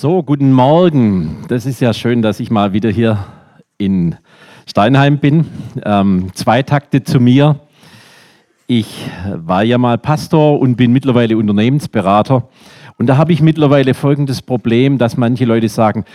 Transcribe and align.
So, 0.00 0.22
guten 0.22 0.50
Morgen. 0.54 1.44
Das 1.48 1.66
ist 1.66 1.78
ja 1.82 1.92
schön, 1.92 2.22
dass 2.22 2.40
ich 2.40 2.50
mal 2.50 2.72
wieder 2.72 2.88
hier 2.88 3.18
in 3.76 4.16
Steinheim 4.64 5.18
bin. 5.18 5.44
Ähm, 5.84 6.30
zwei 6.32 6.62
Takte 6.62 7.02
zu 7.02 7.20
mir. 7.20 7.60
Ich 8.66 9.10
war 9.34 9.62
ja 9.62 9.76
mal 9.76 9.98
Pastor 9.98 10.58
und 10.58 10.76
bin 10.76 10.90
mittlerweile 10.90 11.36
Unternehmensberater. 11.36 12.48
Und 12.96 13.08
da 13.08 13.18
habe 13.18 13.34
ich 13.34 13.42
mittlerweile 13.42 13.92
folgendes 13.92 14.40
Problem, 14.40 14.96
dass 14.96 15.18
manche 15.18 15.44
Leute 15.44 15.68
sagen, 15.68 16.06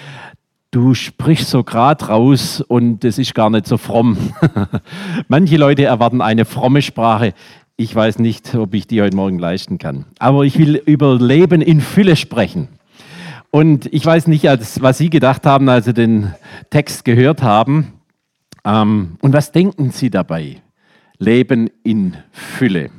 du 0.72 0.96
sprichst 0.96 1.52
so 1.52 1.64
gerade 1.64 2.08
raus 2.08 2.62
und 2.62 3.04
das 3.04 3.20
ist 3.20 3.36
gar 3.36 3.52
nicht 3.52 3.68
so 3.68 3.78
fromm. 3.78 4.18
manche 5.28 5.58
Leute 5.58 5.84
erwarten 5.84 6.22
eine 6.22 6.46
fromme 6.46 6.82
Sprache. 6.82 7.36
Ich 7.78 7.94
weiß 7.94 8.18
nicht, 8.18 8.56
ob 8.56 8.74
ich 8.74 8.88
die 8.88 9.04
heute 9.04 9.16
Morgen 9.16 9.38
leisten 9.38 9.78
kann. 9.78 10.06
Aber 10.18 10.44
ich 10.44 10.58
will 10.58 10.76
über 10.88 11.20
Leben 11.20 11.62
in 11.62 11.82
Fülle 11.82 12.16
sprechen. 12.16 12.70
Und 13.56 13.86
ich 13.94 14.06
weiß 14.06 14.28
nicht, 14.28 14.44
was 14.44 14.98
Sie 14.98 15.10
gedacht 15.10 15.46
haben, 15.46 15.70
als 15.70 15.86
Sie 15.86 15.94
den 15.94 16.36
Text 16.72 17.06
gehört 17.06 17.42
haben. 17.42 18.02
Ähm, 18.66 19.16
und 19.22 19.32
was 19.32 19.54
denken 19.54 19.92
Sie 19.92 20.10
dabei? 20.10 20.62
Leben 21.20 21.70
in 21.82 22.18
Fülle. 22.34 22.90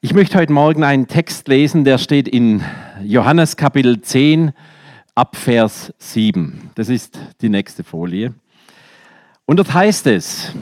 Ich 0.00 0.12
möchte 0.12 0.38
heute 0.38 0.52
Morgen 0.52 0.82
einen 0.82 1.06
Text 1.06 1.46
lesen, 1.46 1.84
der 1.84 1.98
steht 1.98 2.26
in 2.26 2.64
Johannes 3.00 3.56
Kapitel 3.56 4.00
10 4.00 4.50
ab 5.14 5.36
Vers 5.36 5.94
7. 5.98 6.72
Das 6.74 6.88
ist 6.88 7.16
die 7.42 7.48
nächste 7.48 7.84
Folie. 7.84 8.34
Und 9.46 9.58
dort 9.60 9.72
heißt 9.72 10.08
es, 10.08 10.52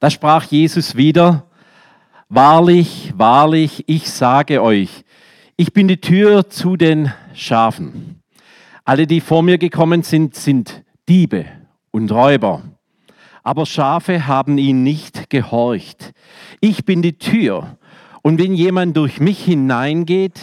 da 0.00 0.08
sprach 0.08 0.44
Jesus 0.44 0.96
wieder, 0.96 1.44
Wahrlich, 2.34 3.12
wahrlich, 3.14 3.84
ich 3.88 4.10
sage 4.10 4.62
euch, 4.62 5.04
ich 5.62 5.72
bin 5.72 5.86
die 5.86 6.00
Tür 6.00 6.50
zu 6.50 6.76
den 6.76 7.12
Schafen. 7.34 8.20
Alle, 8.84 9.06
die 9.06 9.20
vor 9.20 9.44
mir 9.44 9.58
gekommen 9.58 10.02
sind, 10.02 10.34
sind 10.34 10.82
Diebe 11.08 11.44
und 11.92 12.10
Räuber. 12.10 12.62
Aber 13.44 13.64
Schafe 13.64 14.26
haben 14.26 14.58
ihn 14.58 14.82
nicht 14.82 15.30
gehorcht. 15.30 16.14
Ich 16.60 16.84
bin 16.84 17.00
die 17.00 17.16
Tür. 17.16 17.78
Und 18.22 18.40
wenn 18.40 18.54
jemand 18.54 18.96
durch 18.96 19.20
mich 19.20 19.44
hineingeht, 19.44 20.40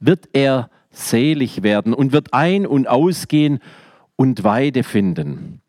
wird 0.00 0.30
er 0.32 0.68
selig 0.90 1.62
werden 1.62 1.94
und 1.94 2.10
wird 2.10 2.34
ein- 2.34 2.66
und 2.66 2.88
ausgehen 2.88 3.60
und 4.16 4.42
Weide 4.42 4.82
finden. 4.82 5.60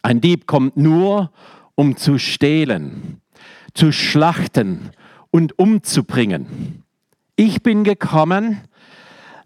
Ein 0.00 0.22
Dieb 0.22 0.46
kommt 0.46 0.78
nur, 0.78 1.30
um 1.74 1.98
zu 1.98 2.16
stehlen, 2.16 3.20
zu 3.74 3.92
schlachten 3.92 4.92
und 5.30 5.58
umzubringen. 5.58 6.85
Ich 7.38 7.62
bin 7.62 7.84
gekommen, 7.84 8.62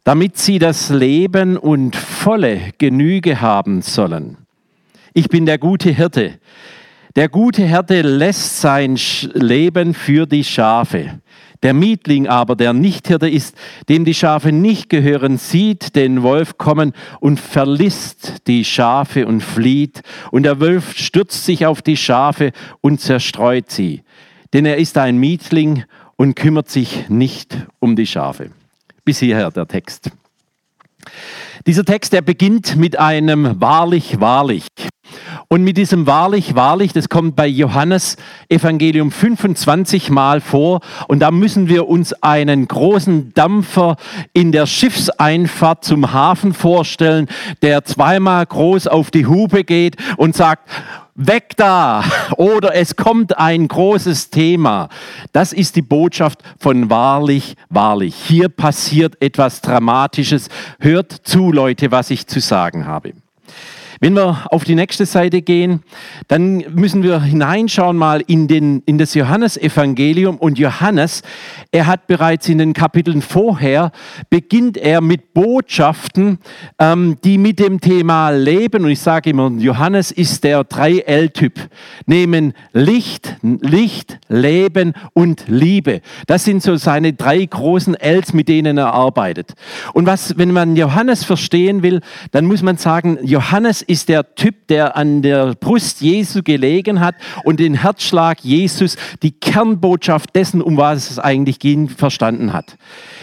damit 0.04 0.38
sie 0.38 0.60
das 0.60 0.90
Leben 0.90 1.56
und 1.56 1.96
volle 1.96 2.60
Genüge 2.78 3.40
haben 3.40 3.82
sollen. 3.82 4.36
Ich 5.12 5.28
bin 5.28 5.44
der 5.44 5.58
gute 5.58 5.90
Hirte. 5.90 6.38
Der 7.16 7.28
gute 7.28 7.66
Hirte 7.66 8.02
lässt 8.02 8.60
sein 8.60 8.96
Leben 9.34 9.92
für 9.92 10.26
die 10.26 10.44
Schafe. 10.44 11.20
Der 11.64 11.74
Mietling 11.74 12.28
aber, 12.28 12.54
der 12.54 12.72
nicht 12.72 13.08
Hirte 13.08 13.28
ist, 13.28 13.56
dem 13.88 14.04
die 14.04 14.14
Schafe 14.14 14.52
nicht 14.52 14.88
gehören, 14.88 15.36
sieht 15.36 15.96
den 15.96 16.22
Wolf 16.22 16.58
kommen 16.58 16.92
und 17.18 17.40
verlisst 17.40 18.46
die 18.46 18.64
Schafe 18.64 19.26
und 19.26 19.42
flieht. 19.42 20.02
Und 20.30 20.44
der 20.44 20.60
Wolf 20.60 20.96
stürzt 20.96 21.44
sich 21.44 21.66
auf 21.66 21.82
die 21.82 21.96
Schafe 21.96 22.52
und 22.80 23.00
zerstreut 23.00 23.68
sie. 23.68 24.04
Denn 24.52 24.64
er 24.64 24.78
ist 24.78 24.96
ein 24.96 25.18
Mietling 25.18 25.84
und 26.20 26.34
kümmert 26.34 26.68
sich 26.68 27.08
nicht 27.08 27.66
um 27.78 27.96
die 27.96 28.06
Schafe. 28.06 28.50
Bis 29.06 29.20
hierher 29.20 29.50
der 29.50 29.66
Text. 29.66 30.10
Dieser 31.66 31.82
Text, 31.82 32.12
der 32.12 32.20
beginnt 32.20 32.76
mit 32.76 32.98
einem 32.98 33.58
wahrlich, 33.58 34.20
wahrlich. 34.20 34.66
Und 35.48 35.64
mit 35.64 35.78
diesem 35.78 36.06
wahrlich, 36.06 36.54
wahrlich, 36.54 36.92
das 36.92 37.08
kommt 37.08 37.36
bei 37.36 37.46
Johannes 37.46 38.18
Evangelium 38.50 39.10
25 39.10 40.10
Mal 40.10 40.42
vor. 40.42 40.80
Und 41.08 41.20
da 41.20 41.30
müssen 41.30 41.68
wir 41.70 41.88
uns 41.88 42.12
einen 42.22 42.68
großen 42.68 43.32
Dampfer 43.32 43.96
in 44.34 44.52
der 44.52 44.66
Schiffseinfahrt 44.66 45.86
zum 45.86 46.12
Hafen 46.12 46.52
vorstellen, 46.52 47.28
der 47.62 47.86
zweimal 47.86 48.44
groß 48.44 48.88
auf 48.88 49.10
die 49.10 49.24
Hupe 49.24 49.64
geht 49.64 49.96
und 50.18 50.36
sagt, 50.36 50.68
weg 51.26 51.56
da 51.56 52.02
oder 52.36 52.74
es 52.74 52.96
kommt 52.96 53.38
ein 53.38 53.68
großes 53.68 54.30
Thema. 54.30 54.88
Das 55.32 55.52
ist 55.52 55.76
die 55.76 55.82
Botschaft 55.82 56.42
von 56.58 56.90
wahrlich, 56.90 57.56
wahrlich. 57.68 58.14
Hier 58.14 58.48
passiert 58.48 59.20
etwas 59.20 59.60
Dramatisches. 59.60 60.48
Hört 60.78 61.12
zu, 61.12 61.52
Leute, 61.52 61.90
was 61.90 62.10
ich 62.10 62.26
zu 62.26 62.40
sagen 62.40 62.86
habe. 62.86 63.12
Wenn 64.02 64.14
wir 64.14 64.46
auf 64.50 64.64
die 64.64 64.74
nächste 64.74 65.04
Seite 65.04 65.42
gehen, 65.42 65.82
dann 66.26 66.64
müssen 66.74 67.02
wir 67.02 67.20
hineinschauen 67.20 67.98
mal 67.98 68.22
in, 68.26 68.48
den, 68.48 68.82
in 68.86 68.96
das 68.96 69.12
Johannesevangelium. 69.12 70.38
Und 70.38 70.58
Johannes, 70.58 71.20
er 71.70 71.86
hat 71.86 72.06
bereits 72.06 72.48
in 72.48 72.56
den 72.56 72.72
Kapiteln 72.72 73.20
vorher, 73.20 73.92
beginnt 74.30 74.78
er 74.78 75.02
mit 75.02 75.34
Botschaften, 75.34 76.38
ähm, 76.78 77.18
die 77.24 77.36
mit 77.36 77.58
dem 77.58 77.78
Thema 77.78 78.30
Leben, 78.30 78.84
und 78.84 78.90
ich 78.90 79.00
sage 79.00 79.28
immer, 79.28 79.50
Johannes 79.58 80.12
ist 80.12 80.44
der 80.44 80.62
3L-Typ, 80.62 81.68
nehmen 82.06 82.54
Licht, 82.72 83.36
Licht, 83.42 84.18
Leben 84.28 84.94
und 85.12 85.44
Liebe. 85.46 86.00
Das 86.26 86.44
sind 86.44 86.62
so 86.62 86.76
seine 86.76 87.12
drei 87.12 87.44
großen 87.44 87.96
Ls, 87.96 88.32
mit 88.32 88.48
denen 88.48 88.78
er 88.78 88.94
arbeitet. 88.94 89.52
Und 89.92 90.06
was, 90.06 90.38
wenn 90.38 90.52
man 90.52 90.74
Johannes 90.74 91.22
verstehen 91.22 91.82
will, 91.82 92.00
dann 92.30 92.46
muss 92.46 92.62
man 92.62 92.78
sagen, 92.78 93.18
Johannes 93.22 93.84
ist 93.90 94.08
der 94.08 94.36
Typ, 94.36 94.68
der 94.68 94.96
an 94.96 95.20
der 95.20 95.56
Brust 95.56 96.00
Jesu 96.00 96.42
gelegen 96.44 97.00
hat 97.00 97.16
und 97.42 97.58
den 97.58 97.74
Herzschlag 97.74 98.38
Jesus, 98.40 98.96
die 99.22 99.32
Kernbotschaft 99.32 100.36
dessen, 100.36 100.62
um 100.62 100.76
was 100.76 101.10
es 101.10 101.18
eigentlich 101.18 101.58
ging, 101.58 101.88
verstanden 101.88 102.52
hat. 102.52 102.76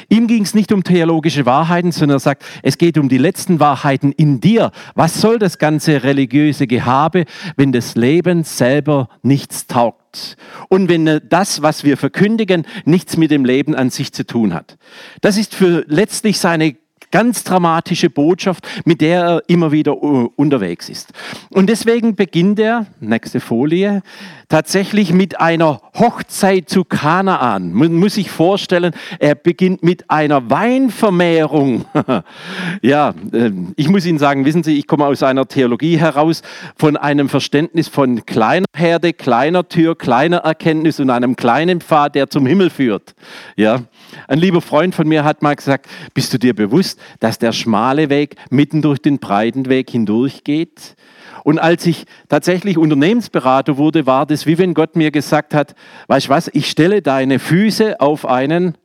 Ihm 0.10 0.28
ging 0.28 0.44
es 0.44 0.54
nicht 0.54 0.74
um 0.74 0.84
theologische 0.84 1.46
Wahrheiten, 1.46 1.94
sondern 1.94 2.18
er 2.18 2.20
sagt, 2.20 2.44
es 2.64 2.78
geht 2.78 2.98
um 2.98 3.08
die 3.08 3.18
letzten 3.18 3.62
Wahrheiten 3.62 4.12
in 4.12 4.42
dir. 4.42 4.72
Was 4.94 5.22
soll 5.22 5.40
das 5.40 5.58
ganze 5.58 6.04
religiöse 6.04 6.68
Gehabe, 6.68 7.24
wenn 7.56 7.72
das 7.72 7.96
Leben 7.96 8.44
selber 8.44 9.08
nichts 9.24 9.68
taugt? 9.68 10.36
Und 10.68 10.90
wenn 10.90 11.22
das, 11.30 11.62
was 11.62 11.86
wir 11.86 11.96
verkündigen, 11.96 12.66
nichts 12.84 13.16
mit 13.16 13.32
dem 13.32 13.46
Leben 13.46 13.74
an 13.74 13.90
sich 13.90 14.12
zu 14.12 14.26
tun 14.26 14.54
hat. 14.54 14.78
Das 15.22 15.38
ist 15.38 15.56
für 15.56 15.86
letztlich 15.88 16.40
seine 16.40 16.76
Ganz 17.12 17.44
dramatische 17.44 18.10
Botschaft, 18.10 18.68
mit 18.86 19.02
der 19.02 19.22
er 19.22 19.44
immer 19.48 19.72
wieder 19.72 19.94
äh, 19.94 20.28
unterwegs 20.36 20.90
ist. 20.90 21.14
Und 21.50 21.70
deswegen 21.70 22.16
beginnt 22.16 22.60
er, 22.60 22.86
nächste 23.00 23.40
Folie, 23.40 24.02
tatsächlich 24.50 25.14
mit 25.14 25.40
einer 25.40 25.82
Hochzeit 25.98 26.70
zu 26.70 26.86
Kanaan. 26.86 27.74
Man 27.74 27.94
muss 27.94 28.16
sich 28.16 28.32
vorstellen, 28.32 28.94
er 29.20 29.36
beginnt 29.36 29.84
mit 29.84 30.10
einer 30.10 30.50
Weinvermehrung. 30.50 31.86
ja, 32.82 33.14
ähm, 33.34 33.74
ich 33.76 33.90
muss 33.90 34.06
Ihnen 34.06 34.20
sagen, 34.20 34.46
wissen 34.46 34.64
Sie, 34.64 34.78
ich 34.78 34.88
komme 34.88 35.06
aus 35.06 35.24
einer 35.24 35.48
Theologie 35.48 35.98
heraus 35.98 36.42
von 36.78 36.98
einem 36.98 37.30
Verständnis 37.30 37.88
von 37.88 38.26
kleiner 38.26 38.66
Herde, 38.74 39.14
kleiner 39.14 39.68
Tür, 39.68 39.98
kleiner 39.98 40.38
Erkenntnis 40.38 41.00
und 41.00 41.10
einem 41.10 41.36
kleinen 41.36 41.82
Pfad, 41.82 42.16
der 42.16 42.30
zum 42.30 42.46
Himmel 42.46 42.70
führt. 42.70 43.16
Ja, 43.56 43.82
ein 44.28 44.40
lieber 44.40 44.62
Freund 44.62 44.96
von 44.96 45.08
mir 45.08 45.24
hat 45.24 45.42
mal 45.42 45.56
gesagt, 45.56 45.88
bist 46.14 46.34
du 46.34 46.40
dir 46.40 46.54
bewusst, 46.54 46.97
dass 47.20 47.40
der 47.40 47.52
schmale 47.52 48.10
Weg 48.10 48.36
mitten 48.50 48.82
durch 48.82 49.00
den 49.00 49.20
breiten 49.20 49.70
Weg 49.70 49.90
hindurchgeht? 49.90 50.96
Und 51.44 51.60
als 51.60 51.86
ich 51.86 52.06
tatsächlich 52.28 52.78
Unternehmensberater 52.78 53.78
wurde, 53.78 54.06
war 54.06 54.26
das 54.26 54.46
wie 54.46 54.58
wenn 54.58 54.74
Gott 54.74 54.96
mir 54.96 55.12
gesagt 55.12 55.54
hat, 55.54 55.76
weißt 56.08 56.28
du 56.28 56.30
was, 56.30 56.50
ich 56.54 56.70
stelle 56.70 57.02
deine 57.02 57.40
Füße 57.40 58.02
auf 58.02 58.26
einen 58.26 58.78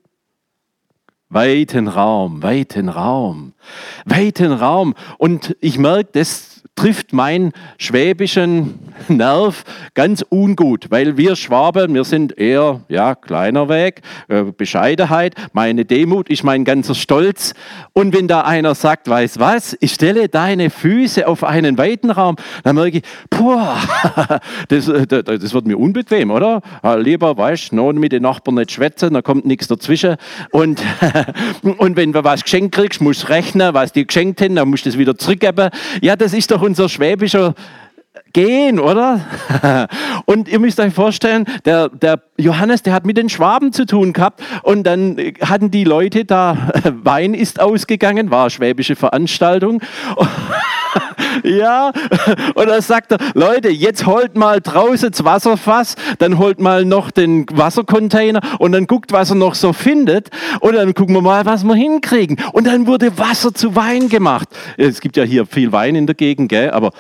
weiten 1.33 1.89
Raum, 1.89 2.43
weiten 2.43 2.89
Raum, 2.89 3.55
weiten 4.05 4.53
Raum. 4.53 4.95
Und 5.19 5.57
ich 5.61 5.79
merke, 5.79 6.11
das 6.13 6.52
trifft 6.75 7.13
meinen 7.13 7.53
schwäbischen 7.79 8.79
Nerv 9.09 9.65
ganz 9.95 10.25
ungut, 10.29 10.87
weil 10.91 11.17
wir 11.17 11.37
Schwaben, 11.37 11.95
wir 11.95 12.05
sind 12.05 12.39
eher 12.39 12.81
ja, 12.89 13.15
kleiner 13.15 13.69
Weg, 13.69 14.03
äh, 14.29 14.45
Bescheidenheit, 14.45 15.35
meine 15.53 15.85
Demut 15.85 16.31
ist 16.31 16.45
mein 16.45 16.65
ganzer 16.65 16.95
Stolz. 16.95 17.55
Und 17.93 18.15
wenn 18.15 18.29
da 18.29 18.43
einer 18.43 18.75
sagt, 18.75 19.09
weiß 19.09 19.39
was, 19.39 19.77
ich 19.81 19.93
stelle 19.93 20.29
deine 20.29 20.71
Füße 20.71 21.27
auf 21.27 21.45
einen 21.45 21.79
weiten 21.79 22.11
Raum, 22.11 22.37
dann 22.65 22.77
merke 22.77 22.99
ich, 22.99 23.03
puh, 23.29 23.59
das, 24.69 24.89
äh, 24.89 25.07
das, 25.07 25.25
das 25.25 25.55
wird 25.55 25.67
mir 25.67 25.79
unbequem, 25.79 26.31
oder? 26.31 26.63
Lieber, 26.99 27.37
weißt 27.37 27.73
du, 27.73 27.93
mit 27.93 28.13
den 28.13 28.23
Nachbarn 28.23 28.57
nicht 28.57 28.73
schwätzen, 28.73 29.15
da 29.15 29.23
kommt 29.23 29.45
nichts 29.45 29.69
dazwischen. 29.69 30.17
Und, 30.51 30.83
und 31.63 31.97
wenn 31.97 32.13
du 32.13 32.25
was 32.25 32.43
geschenkt 32.43 32.75
kriegst, 32.75 33.01
musst 33.01 33.25
du 33.25 33.29
rechnen, 33.29 33.75
was 33.75 33.93
die 33.93 34.07
geschenkt 34.07 34.41
haben, 34.41 34.57
dann 34.57 34.69
musst 34.69 34.87
du 34.87 34.89
es 34.89 34.99
wieder 34.99 35.17
zurückgeben. 35.17 35.71
Ja, 36.01 36.17
das 36.17 36.33
ist 36.33 36.51
doch 36.51 36.62
unser 36.63 36.89
schwäbischer 36.89 37.55
gehen, 38.33 38.79
oder? 38.79 39.21
Und 40.27 40.49
ihr 40.49 40.59
müsst 40.59 40.81
euch 40.81 40.95
vorstellen, 40.95 41.45
der, 41.65 41.89
der 41.89 42.23
Johannes, 42.39 42.83
der 42.83 42.95
hat 42.95 43.05
mit 43.05 43.17
den 43.17 43.29
Schwaben 43.29 43.73
zu 43.73 43.85
tun 43.87 44.13
gehabt 44.13 44.43
und 44.63 44.85
dann 44.85 45.17
hatten 45.43 45.71
die 45.71 45.85
Leute 45.85 46.25
da, 46.25 46.71
Wein 47.03 47.35
ist 47.35 47.61
ausgegangen, 47.61 48.31
war 48.31 48.51
schwäbische 48.51 48.97
Veranstaltung. 48.97 49.83
ja, 51.45 51.93
und 52.55 52.69
dann 52.69 52.81
sagt 52.81 53.13
er, 53.13 53.19
Leute, 53.35 53.69
jetzt 53.69 54.07
holt 54.07 54.37
mal 54.37 54.61
draußen 54.61 55.11
das 55.11 55.25
Wasserfass, 55.25 55.97
dann 56.19 56.39
holt 56.39 56.61
mal 56.61 56.85
noch 56.85 57.11
den 57.11 57.47
Wassercontainer 57.53 58.41
und 58.59 58.73
dann 58.73 58.87
guckt, 58.87 59.13
was 59.13 59.31
er 59.31 59.37
noch 59.37 59.55
so 59.55 59.73
findet 59.73 60.31
und 60.61 60.75
dann 60.75 60.95
gucken 60.95 61.15
wir 61.15 61.23
mal, 61.23 61.45
was 61.45 61.65
wir 61.65 61.75
hinkriegen. 61.75 62.39
Und 62.53 62.67
dann 62.67 62.87
wurde 62.87 63.19
Wasser 63.19 63.55
zu 63.55 63.75
Wein 63.77 64.09
gemacht. 64.09 64.49
Es 64.77 65.01
gibt 65.01 65.17
ja 65.17 65.25
hier 65.25 65.47
viel 65.47 65.73
Wein 65.73 65.95
in 65.95 66.07
der 66.07 66.15
Gegend, 66.15 66.49
gell? 66.49 66.71
aber 66.71 66.93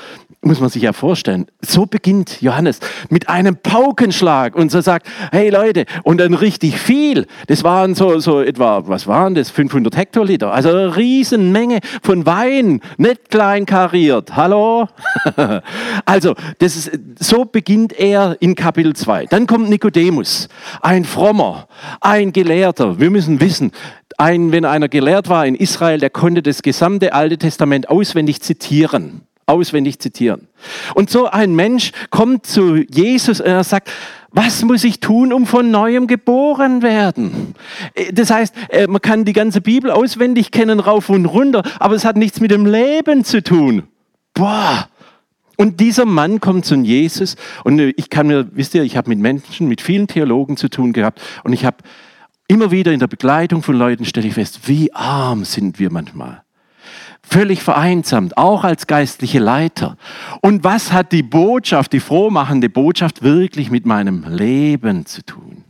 muss 0.44 0.58
man 0.58 0.68
sich 0.68 0.82
ja 0.82 0.92
vorstellen. 0.92 1.46
So 1.60 1.86
beginnt 1.86 2.42
Johannes 2.42 2.80
mit 3.10 3.28
einem 3.28 3.56
Paukenschlag 3.56 4.56
und 4.56 4.72
so 4.72 4.80
sagt, 4.80 5.06
hey 5.30 5.50
Leute, 5.50 5.84
und 6.02 6.18
dann 6.18 6.34
richtig 6.34 6.78
viel. 6.78 7.26
Das 7.46 7.62
waren 7.62 7.94
so, 7.94 8.18
so 8.18 8.40
etwa, 8.40 8.88
was 8.88 9.06
waren 9.06 9.36
das, 9.36 9.50
500 9.50 9.96
Hektoliter. 9.96 10.52
Also 10.52 10.70
eine 10.70 10.96
Riesenmenge 10.96 11.78
von 12.02 12.26
Wein, 12.26 12.80
nicht 12.96 13.30
klein 13.30 13.66
kariert. 13.66 14.34
Hallo? 14.34 14.88
also, 16.04 16.34
das 16.58 16.76
ist, 16.76 16.90
so 17.20 17.44
beginnt 17.44 17.92
er 17.92 18.36
in 18.40 18.56
Kapitel 18.56 18.96
2. 18.96 19.26
Dann 19.26 19.46
kommt 19.46 19.70
Nikodemus, 19.70 20.48
ein 20.80 21.04
Frommer, 21.04 21.68
ein 22.00 22.32
Gelehrter. 22.32 22.98
Wir 22.98 23.10
müssen 23.10 23.40
wissen, 23.40 23.70
ein, 24.18 24.50
wenn 24.50 24.64
einer 24.64 24.88
gelehrt 24.88 25.28
war 25.28 25.46
in 25.46 25.54
Israel, 25.54 26.00
der 26.00 26.10
konnte 26.10 26.42
das 26.42 26.62
gesamte 26.62 27.12
Alte 27.12 27.38
Testament 27.38 27.88
auswendig 27.88 28.42
zitieren 28.42 29.22
auswendig 29.52 30.00
zitieren. 30.00 30.48
Und 30.94 31.10
so 31.10 31.26
ein 31.26 31.54
Mensch 31.54 31.92
kommt 32.10 32.46
zu 32.46 32.76
Jesus 32.76 33.40
und 33.40 33.46
er 33.46 33.62
sagt, 33.62 33.90
was 34.32 34.64
muss 34.64 34.82
ich 34.82 35.00
tun, 35.00 35.32
um 35.32 35.46
von 35.46 35.70
neuem 35.70 36.06
geboren 36.06 36.82
werden? 36.82 37.54
Äh, 37.94 38.12
das 38.12 38.30
heißt, 38.30 38.54
äh, 38.70 38.86
man 38.86 39.00
kann 39.00 39.24
die 39.24 39.34
ganze 39.34 39.60
Bibel 39.60 39.90
auswendig 39.90 40.50
kennen, 40.50 40.80
rauf 40.80 41.08
und 41.10 41.26
runter, 41.26 41.62
aber 41.78 41.94
es 41.94 42.04
hat 42.04 42.16
nichts 42.16 42.40
mit 42.40 42.50
dem 42.50 42.66
Leben 42.66 43.24
zu 43.24 43.42
tun. 43.42 43.84
Boah! 44.34 44.88
Und 45.58 45.80
dieser 45.80 46.06
Mann 46.06 46.40
kommt 46.40 46.64
zu 46.64 46.74
Jesus 46.76 47.36
und 47.62 47.78
äh, 47.78 47.92
ich 47.96 48.10
kann 48.10 48.26
mir, 48.26 48.48
wisst 48.52 48.74
ihr, 48.74 48.82
ich 48.82 48.96
habe 48.96 49.10
mit 49.10 49.18
Menschen, 49.18 49.68
mit 49.68 49.82
vielen 49.82 50.06
Theologen 50.06 50.56
zu 50.56 50.68
tun 50.68 50.92
gehabt 50.92 51.20
und 51.44 51.52
ich 51.52 51.64
habe 51.64 51.76
immer 52.48 52.70
wieder 52.70 52.92
in 52.92 53.00
der 53.00 53.06
Begleitung 53.06 53.62
von 53.62 53.76
Leuten 53.76 54.04
stelle 54.04 54.26
ich 54.26 54.34
fest, 54.34 54.60
wie 54.66 54.92
arm 54.94 55.44
sind 55.44 55.78
wir 55.78 55.92
manchmal 55.92 56.42
völlig 57.22 57.62
vereinsamt, 57.62 58.36
auch 58.36 58.64
als 58.64 58.86
geistliche 58.86 59.38
Leiter. 59.38 59.96
Und 60.40 60.64
was 60.64 60.92
hat 60.92 61.12
die 61.12 61.22
Botschaft, 61.22 61.92
die 61.92 62.00
frohmachende 62.00 62.68
Botschaft 62.68 63.22
wirklich 63.22 63.70
mit 63.70 63.86
meinem 63.86 64.24
Leben 64.28 65.06
zu 65.06 65.24
tun? 65.24 65.64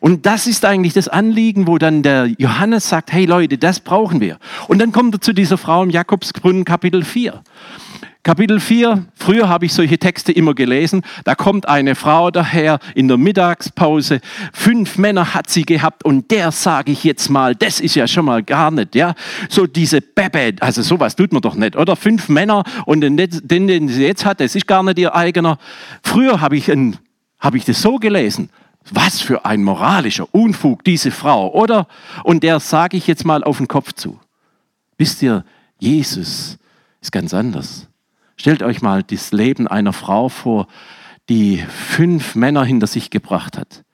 Und 0.00 0.26
das 0.26 0.46
ist 0.46 0.64
eigentlich 0.64 0.92
das 0.92 1.08
Anliegen, 1.08 1.66
wo 1.66 1.78
dann 1.78 2.02
der 2.02 2.26
Johannes 2.26 2.88
sagt, 2.88 3.12
hey 3.12 3.24
Leute, 3.24 3.58
das 3.58 3.80
brauchen 3.80 4.20
wir. 4.20 4.38
Und 4.68 4.80
dann 4.80 4.92
kommt 4.92 5.14
er 5.14 5.20
zu 5.20 5.32
dieser 5.32 5.58
Frau 5.58 5.82
im 5.82 5.90
Jakobsbrunnen 5.90 6.64
Kapitel 6.64 7.04
4. 7.04 7.42
Kapitel 8.24 8.60
4, 8.60 9.06
früher 9.16 9.48
habe 9.48 9.66
ich 9.66 9.72
solche 9.72 9.98
Texte 9.98 10.30
immer 10.30 10.54
gelesen, 10.54 11.02
da 11.24 11.34
kommt 11.34 11.66
eine 11.66 11.96
Frau 11.96 12.30
daher 12.30 12.78
in 12.94 13.08
der 13.08 13.16
Mittagspause, 13.16 14.20
fünf 14.52 14.96
Männer 14.96 15.34
hat 15.34 15.50
sie 15.50 15.62
gehabt 15.64 16.04
und 16.04 16.30
der 16.30 16.52
sage 16.52 16.92
ich 16.92 17.02
jetzt 17.02 17.30
mal, 17.30 17.56
das 17.56 17.80
ist 17.80 17.96
ja 17.96 18.06
schon 18.06 18.26
mal 18.26 18.44
gar 18.44 18.70
nicht, 18.70 18.94
ja, 18.94 19.16
so 19.48 19.66
diese 19.66 20.00
Bebe, 20.00 20.54
also 20.60 20.82
sowas 20.82 21.16
tut 21.16 21.32
man 21.32 21.42
doch 21.42 21.56
nicht, 21.56 21.74
oder? 21.74 21.96
Fünf 21.96 22.28
Männer 22.28 22.62
und 22.86 23.00
den, 23.00 23.16
den, 23.16 23.66
den 23.66 23.88
sie 23.88 24.04
jetzt 24.04 24.24
hat, 24.24 24.38
das 24.38 24.54
ist 24.54 24.68
gar 24.68 24.84
nicht 24.84 25.00
ihr 25.00 25.16
eigener. 25.16 25.58
Früher 26.04 26.40
habe 26.40 26.56
ich, 26.56 26.70
ein, 26.70 26.98
habe 27.40 27.56
ich 27.56 27.64
das 27.64 27.82
so 27.82 27.96
gelesen, 27.96 28.50
was 28.92 29.20
für 29.20 29.44
ein 29.44 29.64
moralischer 29.64 30.32
Unfug 30.32 30.84
diese 30.84 31.10
Frau, 31.10 31.52
oder? 31.52 31.88
Und 32.22 32.44
der 32.44 32.60
sage 32.60 32.96
ich 32.96 33.08
jetzt 33.08 33.24
mal 33.24 33.42
auf 33.42 33.58
den 33.58 33.66
Kopf 33.66 33.94
zu. 33.94 34.20
Wisst 34.96 35.22
ihr, 35.22 35.44
Jesus 35.80 36.56
ist 37.00 37.10
ganz 37.10 37.34
anders. 37.34 37.88
Stellt 38.42 38.64
euch 38.64 38.82
mal 38.82 39.04
das 39.04 39.30
Leben 39.30 39.68
einer 39.68 39.92
Frau 39.92 40.28
vor, 40.28 40.66
die 41.28 41.58
fünf 41.58 42.34
Männer 42.34 42.64
hinter 42.64 42.88
sich 42.88 43.10
gebracht 43.10 43.56
hat. 43.56 43.84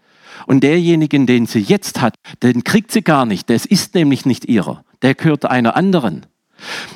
Und 0.47 0.65
derjenigen, 0.65 1.27
den 1.27 1.45
sie 1.45 1.59
jetzt 1.59 2.01
hat, 2.01 2.15
den 2.43 2.65
kriegt 2.65 2.91
sie 2.91 3.03
gar 3.03 3.27
nicht. 3.27 3.51
Das 3.51 3.67
ist 3.67 3.95
nämlich 3.95 4.25
nicht 4.25 4.47
ihrer. 4.47 4.85
Der 5.03 5.15
gehört 5.15 5.45
einer 5.45 5.77
anderen. 5.77 6.25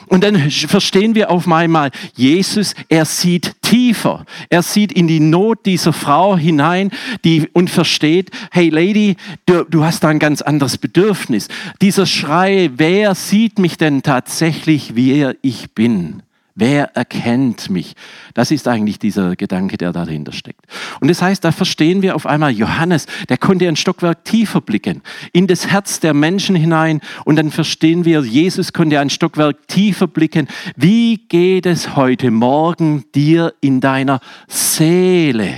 Und 0.07 0.25
dann 0.25 0.51
verstehen 0.51 1.15
wir 1.15 1.31
auf 1.31 1.47
einmal, 1.47 1.91
Jesus, 2.15 2.75
er 2.89 3.05
sieht 3.05 3.61
tiefer. 3.61 4.25
Er 4.49 4.63
sieht 4.63 4.91
in 4.91 5.07
die 5.07 5.21
Not 5.21 5.67
dieser 5.67 5.93
Frau 5.93 6.39
hinein 6.39 6.91
die, 7.23 7.51
und 7.53 7.69
versteht, 7.69 8.31
hey 8.51 8.71
Lady, 8.71 9.17
du, 9.45 9.65
du 9.65 9.85
hast 9.85 10.05
da 10.05 10.09
ein 10.09 10.19
ganz 10.19 10.41
anderes 10.41 10.79
Bedürfnis. 10.79 11.49
Dieser 11.83 12.07
Schrei, 12.07 12.71
wer 12.77 13.15
sieht 13.15 13.59
mich 13.59 13.77
denn 13.77 14.03
tatsächlich, 14.03 14.97
wer 14.97 15.37
ich 15.43 15.75
bin? 15.75 16.23
Wer 16.55 16.95
erkennt 16.95 17.71
mich? 17.71 17.95
Das 18.35 18.51
ist 18.51 18.69
eigentlich 18.69 18.99
dieser 18.99 19.37
Gedanke, 19.37 19.79
der 19.79 19.93
dahinter 19.93 20.33
steckt. 20.33 20.67
Und 21.01 21.09
das 21.09 21.23
heißt, 21.23 21.43
da 21.45 21.53
verstehen 21.53 22.03
wir 22.03 22.15
auf 22.15 22.27
einmal 22.27 22.53
Johannes, 22.53 23.07
der 23.29 23.39
konnte 23.39 23.67
ein 23.67 23.77
Stockwerk 23.77 24.25
tiefer 24.25 24.61
blicken, 24.61 25.03
in 25.33 25.47
das 25.47 25.69
Herz 25.69 26.01
der 26.01 26.13
Menschen 26.13 26.55
hinein. 26.55 27.01
Und 27.25 27.37
dann 27.37 27.51
verstehen 27.51 28.05
wir, 28.05 28.21
Jesus 28.23 28.73
konnte 28.73 29.01
ein 29.01 29.11
Stockwerk 29.11 29.67
tiefer 29.69 30.07
blicken. 30.07 30.47
Wie 30.77 31.19
geht 31.29 31.67
es 31.67 31.97
heute 31.97 32.31
Morgen 32.31 33.05
dir 33.15 33.55
in 33.61 33.81
deiner 33.81 34.21
Seele? 34.47 35.55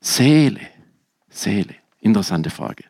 Seele, 0.00 0.60
Seele. 1.30 1.74
Interessante 2.00 2.50
Frage. 2.50 2.84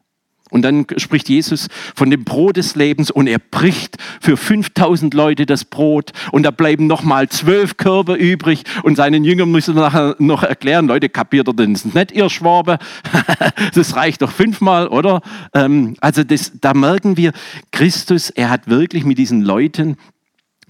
Und 0.54 0.62
dann 0.62 0.86
spricht 0.98 1.28
Jesus 1.28 1.66
von 1.96 2.12
dem 2.12 2.22
Brot 2.22 2.58
des 2.58 2.76
Lebens 2.76 3.10
und 3.10 3.26
er 3.26 3.40
bricht 3.40 3.96
für 4.20 4.36
5000 4.36 5.12
Leute 5.12 5.46
das 5.46 5.64
Brot 5.64 6.12
und 6.30 6.44
da 6.44 6.52
bleiben 6.52 6.86
nochmal 6.86 7.28
zwölf 7.28 7.76
Körbe 7.76 8.14
übrig 8.14 8.62
und 8.84 8.94
seinen 8.94 9.24
Jüngern 9.24 9.50
müssen 9.50 9.74
nachher 9.74 10.14
noch 10.20 10.44
erklären, 10.44 10.86
Leute, 10.86 11.08
kapiert 11.08 11.48
ihr 11.48 11.54
denn 11.54 11.72
nicht, 11.72 12.12
ihr 12.12 12.30
Schwabe? 12.30 12.78
das 13.74 13.96
reicht 13.96 14.22
doch 14.22 14.30
fünfmal, 14.30 14.86
oder? 14.86 15.22
Ähm, 15.54 15.96
also 16.00 16.22
das, 16.22 16.52
da 16.60 16.72
merken 16.72 17.16
wir, 17.16 17.32
Christus, 17.72 18.30
er 18.30 18.48
hat 18.48 18.68
wirklich 18.68 19.04
mit 19.04 19.18
diesen 19.18 19.42
Leuten 19.42 19.96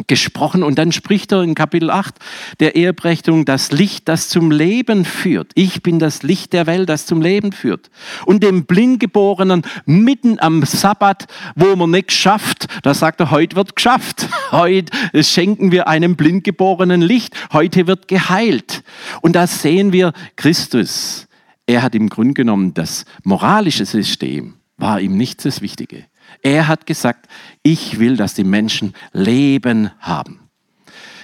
gesprochen 0.06 0.62
und 0.62 0.78
dann 0.78 0.92
spricht 0.92 1.32
er 1.32 1.42
in 1.42 1.54
Kapitel 1.54 1.90
8 1.90 2.14
der 2.60 2.76
Ehebrechtung 2.76 3.44
das 3.44 3.72
Licht, 3.72 4.08
das 4.08 4.28
zum 4.28 4.50
Leben 4.50 5.04
führt. 5.04 5.52
Ich 5.54 5.82
bin 5.82 5.98
das 5.98 6.22
Licht 6.22 6.52
der 6.52 6.66
Welt, 6.66 6.88
das 6.88 7.06
zum 7.06 7.22
Leben 7.22 7.52
führt. 7.52 7.90
Und 8.26 8.42
dem 8.42 8.64
Blindgeborenen 8.64 9.62
mitten 9.86 10.38
am 10.40 10.64
Sabbat, 10.64 11.26
wo 11.54 11.76
man 11.76 11.90
nicht 11.90 12.12
schafft, 12.12 12.66
da 12.82 12.94
sagt 12.94 13.20
er, 13.20 13.30
heute 13.30 13.56
wird 13.56 13.76
geschafft. 13.76 14.28
Heute 14.50 14.92
schenken 15.24 15.72
wir 15.72 15.88
einem 15.88 16.16
Blindgeborenen 16.16 17.02
Licht. 17.02 17.34
Heute 17.52 17.86
wird 17.86 18.08
geheilt. 18.08 18.84
Und 19.20 19.34
da 19.34 19.46
sehen 19.46 19.92
wir 19.92 20.12
Christus. 20.36 21.26
Er 21.66 21.82
hat 21.82 21.94
im 21.94 22.08
Grunde 22.08 22.34
genommen 22.34 22.74
das 22.74 23.04
moralische 23.24 23.86
System, 23.86 24.54
war 24.76 25.00
ihm 25.00 25.16
nicht 25.16 25.44
das 25.44 25.60
Wichtige. 25.60 26.04
Er 26.44 26.68
hat 26.68 26.86
gesagt, 26.86 27.26
ich 27.62 27.98
will, 27.98 28.18
dass 28.18 28.34
die 28.34 28.44
Menschen 28.44 28.92
Leben 29.12 29.90
haben. 29.98 30.40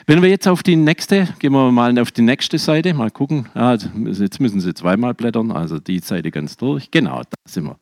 Wenn 0.07 0.23
wir 0.23 0.31
jetzt 0.31 0.49
auf 0.49 0.63
die 0.63 0.77
nächste, 0.77 1.29
gehen 1.39 1.53
wir 1.53 1.71
mal 1.71 1.97
auf 1.99 2.11
die 2.11 2.23
nächste 2.23 2.59
Seite, 2.59 2.95
mal 2.95 3.11
gucken. 3.11 3.47
Ah, 3.55 3.75
jetzt 3.75 4.41
müssen 4.41 4.61
Sie 4.61 4.73
zweimal 4.73 5.13
blättern, 5.13 5.53
also 5.53 5.79
die 5.79 5.99
Seite 5.99 6.31
ganz 6.31 6.57
durch. 6.57 6.91
Genau, 6.91 7.19
da 7.19 7.37
sind 7.47 7.65
wir. 7.65 7.79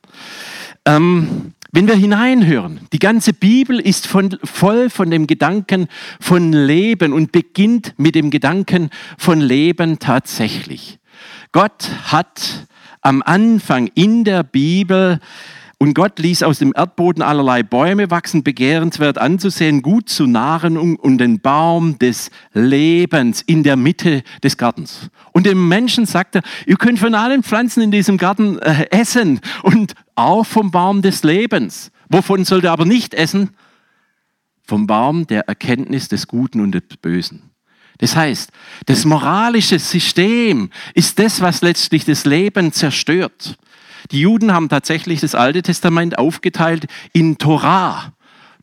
Ähm, 0.85 1.55
wenn 1.71 1.87
wir 1.87 1.95
hineinhören, 1.95 2.81
die 2.93 2.99
ganze 2.99 3.33
Bibel 3.33 3.79
ist 3.79 4.09
von, 4.09 4.37
voll 4.43 4.91
von 4.91 5.09
dem 5.13 5.29
Gedanken 5.29 5.87
von 6.21 6.53
Leben 6.53 7.13
und 7.13 7.31
beginnt 7.31 7.95
mit 7.99 8.17
dem 8.17 8.31
Gedanken 8.31 8.91
von 9.17 9.41
Leben 9.41 10.01
tatsächlich. 10.01 10.99
Gott 11.53 11.89
hat 12.03 12.67
am 13.01 13.23
Anfang 13.23 13.87
in 13.95 14.25
der 14.25 14.43
Bibel 14.43 15.21
und 15.81 15.95
Gott 15.95 16.19
ließ 16.19 16.43
aus 16.43 16.59
dem 16.59 16.73
Erdboden 16.77 17.23
allerlei 17.23 17.63
Bäume 17.63 18.11
wachsen, 18.11 18.43
begehrenswert 18.43 19.17
anzusehen, 19.17 19.81
gut 19.81 20.09
zur 20.09 20.27
Nahrung 20.27 20.97
und 20.97 21.19
den 21.19 21.39
Baum 21.39 22.01
des 22.01 22.33
Lebens 22.53 23.43
in 23.43 23.63
der 23.63 23.77
Mitte 23.77 24.25
des 24.43 24.57
Gartens. 24.57 25.09
Und 25.33 25.47
dem 25.47 25.69
Menschen 25.69 26.05
sagte, 26.05 26.43
ihr 26.67 26.77
könnt 26.77 26.99
von 26.99 27.15
allen 27.15 27.45
Pflanzen 27.45 27.81
in 27.81 27.93
diesem 27.93 28.19
Garten 28.19 28.59
äh, 28.59 28.87
essen 28.91 29.41
und 29.63 29.95
auch 30.17 30.45
vom 30.45 30.73
Baum 30.73 31.01
des 31.01 31.23
Lebens. 31.23 31.93
Wovon 32.09 32.45
sollt 32.45 32.65
ihr 32.65 32.73
aber 32.73 32.85
nicht 32.85 33.15
essen? 33.15 33.51
Vom 34.65 34.89
Baum 34.89 35.29
der 35.29 35.47
Erkenntnis 35.47 36.09
des 36.09 36.27
Guten 36.27 36.61
und 36.61 36.73
des 36.73 36.83
Bösen. 37.01 37.51
Das 37.99 38.17
heißt, 38.17 38.51
das 38.87 39.05
moralische 39.05 39.79
System 39.79 40.71
ist 40.95 41.21
das, 41.21 41.41
was 41.41 41.63
letztlich 41.63 42.05
das 42.05 42.25
Leben 42.25 42.73
zerstört. 42.73 43.57
Die 44.11 44.21
Juden 44.21 44.53
haben 44.53 44.69
tatsächlich 44.69 45.21
das 45.21 45.35
Alte 45.35 45.63
Testament 45.63 46.19
aufgeteilt 46.19 46.87
in 47.13 47.39
Torah. 47.39 48.13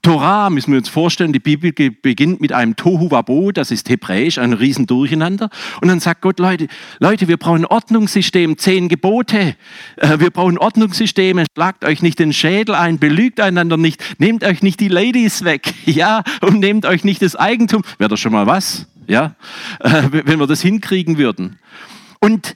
Torah 0.05 0.51
müssen 0.51 0.71
wir 0.71 0.77
uns 0.77 0.87
vorstellen, 0.87 1.33
die 1.33 1.39
Bibel 1.39 1.71
beginnt 1.71 2.39
mit 2.39 2.53
einem 2.53 2.75
Tohu 2.75 3.09
Wabo, 3.09 3.51
das 3.51 3.71
ist 3.71 3.89
hebräisch, 3.89 4.37
ein 4.37 4.53
Riesendurcheinander. 4.53 5.49
Und 5.81 5.87
dann 5.87 5.99
sagt 5.99 6.21
Gott, 6.21 6.37
Leute, 6.37 6.67
Leute, 6.99 7.27
wir 7.27 7.37
brauchen 7.37 7.65
Ordnungssystem, 7.65 8.59
zehn 8.59 8.87
Gebote. 8.87 9.55
Äh, 9.95 10.19
wir 10.19 10.29
brauchen 10.29 10.59
Ordnungssysteme, 10.59 11.45
schlagt 11.51 11.83
euch 11.83 12.03
nicht 12.03 12.19
den 12.19 12.33
Schädel 12.33 12.75
ein, 12.75 12.99
belügt 12.99 13.39
einander 13.39 13.77
nicht, 13.77 14.19
nehmt 14.19 14.43
euch 14.43 14.61
nicht 14.61 14.79
die 14.79 14.89
Ladies 14.89 15.43
weg, 15.43 15.73
ja, 15.85 16.21
und 16.41 16.59
nehmt 16.59 16.85
euch 16.85 17.03
nicht 17.03 17.23
das 17.23 17.35
Eigentum. 17.35 17.81
Wäre 17.97 18.11
das 18.11 18.19
schon 18.19 18.31
mal 18.31 18.45
was, 18.45 18.85
ja, 19.07 19.33
äh, 19.79 20.03
wenn 20.11 20.37
wir 20.37 20.45
das 20.45 20.61
hinkriegen 20.61 21.17
würden. 21.17 21.57
Und 22.19 22.53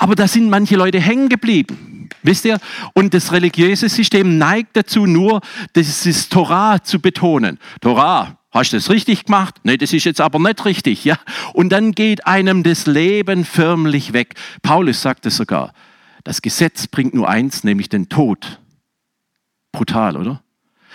aber 0.00 0.14
da 0.14 0.26
sind 0.26 0.48
manche 0.48 0.76
Leute 0.76 0.98
hängen 0.98 1.28
geblieben. 1.28 2.08
Wisst 2.22 2.46
ihr? 2.46 2.58
Und 2.94 3.12
das 3.12 3.32
religiöse 3.32 3.88
System 3.90 4.38
neigt 4.38 4.74
dazu, 4.74 5.04
nur 5.04 5.42
das 5.74 6.28
Torah 6.30 6.82
zu 6.82 7.00
betonen. 7.00 7.58
Torah, 7.82 8.38
hast 8.50 8.72
du 8.72 8.78
das 8.78 8.88
richtig 8.88 9.26
gemacht? 9.26 9.56
Nee, 9.62 9.76
das 9.76 9.92
ist 9.92 10.04
jetzt 10.04 10.22
aber 10.22 10.38
nicht 10.38 10.64
richtig. 10.64 11.04
Ja? 11.04 11.18
Und 11.52 11.68
dann 11.68 11.92
geht 11.92 12.26
einem 12.26 12.62
das 12.62 12.86
Leben 12.86 13.44
förmlich 13.44 14.14
weg. 14.14 14.36
Paulus 14.62 15.02
sagt 15.02 15.26
es 15.26 15.36
sogar. 15.36 15.74
Das 16.24 16.40
Gesetz 16.40 16.86
bringt 16.86 17.12
nur 17.12 17.28
eins, 17.28 17.62
nämlich 17.62 17.90
den 17.90 18.08
Tod. 18.08 18.58
Brutal, 19.72 20.16
oder? 20.16 20.42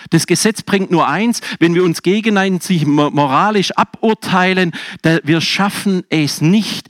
Das 0.09 0.25
Gesetz 0.25 0.63
bringt 0.63 0.89
nur 0.89 1.07
eins, 1.07 1.41
wenn 1.59 1.75
wir 1.75 1.83
uns 1.83 2.01
gegenseitig 2.01 2.85
moralisch 2.88 3.71
aburteilen, 3.75 4.71
wir 5.24 5.41
schaffen 5.41 6.03
es 6.09 6.41
nicht, 6.41 6.89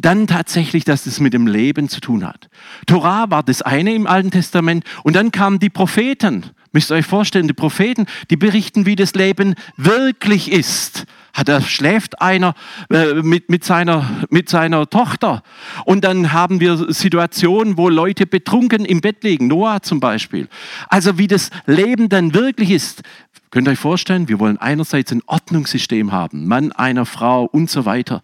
dann 0.00 0.26
tatsächlich, 0.26 0.84
dass 0.84 1.06
es 1.06 1.20
mit 1.20 1.32
dem 1.32 1.46
Leben 1.46 1.88
zu 1.88 2.00
tun 2.00 2.26
hat. 2.26 2.48
Torah 2.86 3.30
war 3.30 3.42
das 3.42 3.62
eine 3.62 3.94
im 3.94 4.06
Alten 4.06 4.30
Testament 4.30 4.84
und 5.02 5.14
dann 5.16 5.32
kamen 5.32 5.58
die 5.58 5.70
Propheten. 5.70 6.46
Müsst 6.72 6.92
ihr 6.92 6.94
euch 6.94 7.06
vorstellen, 7.06 7.48
die 7.48 7.52
Propheten, 7.52 8.06
die 8.30 8.36
berichten, 8.36 8.86
wie 8.86 8.94
das 8.94 9.14
Leben 9.14 9.56
wirklich 9.76 10.52
ist. 10.52 11.04
Da 11.44 11.60
schläft 11.60 12.20
einer 12.20 12.54
äh, 12.90 13.14
mit, 13.14 13.50
mit, 13.50 13.64
seiner, 13.64 14.26
mit 14.30 14.48
seiner 14.48 14.88
Tochter. 14.88 15.42
Und 15.84 16.04
dann 16.04 16.32
haben 16.32 16.60
wir 16.60 16.92
Situationen, 16.92 17.76
wo 17.76 17.88
Leute 17.88 18.26
betrunken 18.26 18.84
im 18.84 19.00
Bett 19.00 19.24
liegen. 19.24 19.48
Noah 19.48 19.82
zum 19.82 19.98
Beispiel. 19.98 20.48
Also 20.88 21.18
wie 21.18 21.26
das 21.26 21.50
Leben 21.66 22.08
dann 22.08 22.34
wirklich 22.34 22.70
ist. 22.70 23.02
Könnt 23.50 23.66
ihr 23.66 23.72
euch 23.72 23.78
vorstellen, 23.78 24.28
wir 24.28 24.38
wollen 24.38 24.58
einerseits 24.58 25.10
ein 25.10 25.22
Ordnungssystem 25.26 26.12
haben. 26.12 26.46
Mann, 26.46 26.70
einer 26.70 27.04
Frau 27.04 27.44
und 27.44 27.68
so 27.68 27.84
weiter. 27.84 28.22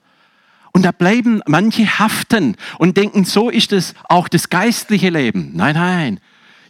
Und 0.76 0.83
da 0.83 0.92
bleiben 0.92 1.40
manche 1.47 1.87
haften 1.87 2.54
und 2.78 2.99
denken, 2.99 3.25
so 3.25 3.49
ist 3.49 3.73
es 3.73 3.95
auch 4.11 4.28
das 4.28 4.50
geistliche 4.50 5.09
Leben. 5.09 5.52
Nein, 5.54 5.75
nein. 5.75 6.21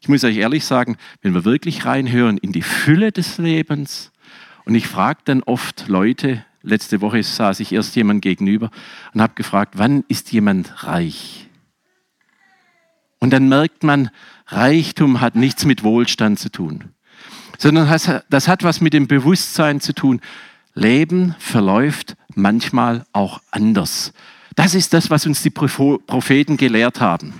Ich 0.00 0.06
muss 0.06 0.22
euch 0.22 0.36
ehrlich 0.36 0.64
sagen, 0.64 0.96
wenn 1.22 1.34
wir 1.34 1.44
wirklich 1.44 1.86
reinhören 1.86 2.38
in 2.38 2.52
die 2.52 2.62
Fülle 2.62 3.10
des 3.10 3.38
Lebens, 3.38 4.12
und 4.64 4.76
ich 4.76 4.86
frage 4.86 5.22
dann 5.24 5.42
oft 5.42 5.88
Leute, 5.88 6.44
letzte 6.62 7.00
Woche 7.00 7.20
saß 7.20 7.58
ich 7.58 7.72
erst 7.72 7.96
jemand 7.96 8.22
gegenüber 8.22 8.70
und 9.12 9.20
habe 9.20 9.34
gefragt, 9.34 9.74
wann 9.76 10.04
ist 10.06 10.30
jemand 10.30 10.84
reich? 10.84 11.48
Und 13.18 13.32
dann 13.32 13.48
merkt 13.48 13.82
man, 13.82 14.10
Reichtum 14.46 15.20
hat 15.20 15.34
nichts 15.34 15.64
mit 15.64 15.82
Wohlstand 15.82 16.38
zu 16.38 16.48
tun, 16.52 16.92
sondern 17.58 17.88
das 18.30 18.46
hat 18.46 18.62
was 18.62 18.80
mit 18.80 18.92
dem 18.92 19.08
Bewusstsein 19.08 19.80
zu 19.80 19.92
tun. 19.92 20.20
Leben 20.74 21.34
verläuft 21.40 22.16
manchmal 22.36 23.04
auch 23.12 23.40
anders. 23.50 24.12
Das 24.56 24.74
ist 24.74 24.94
das, 24.94 25.10
was 25.10 25.26
uns 25.26 25.42
die 25.42 25.50
Propheten 25.50 26.56
gelehrt 26.56 26.98
haben. 26.98 27.34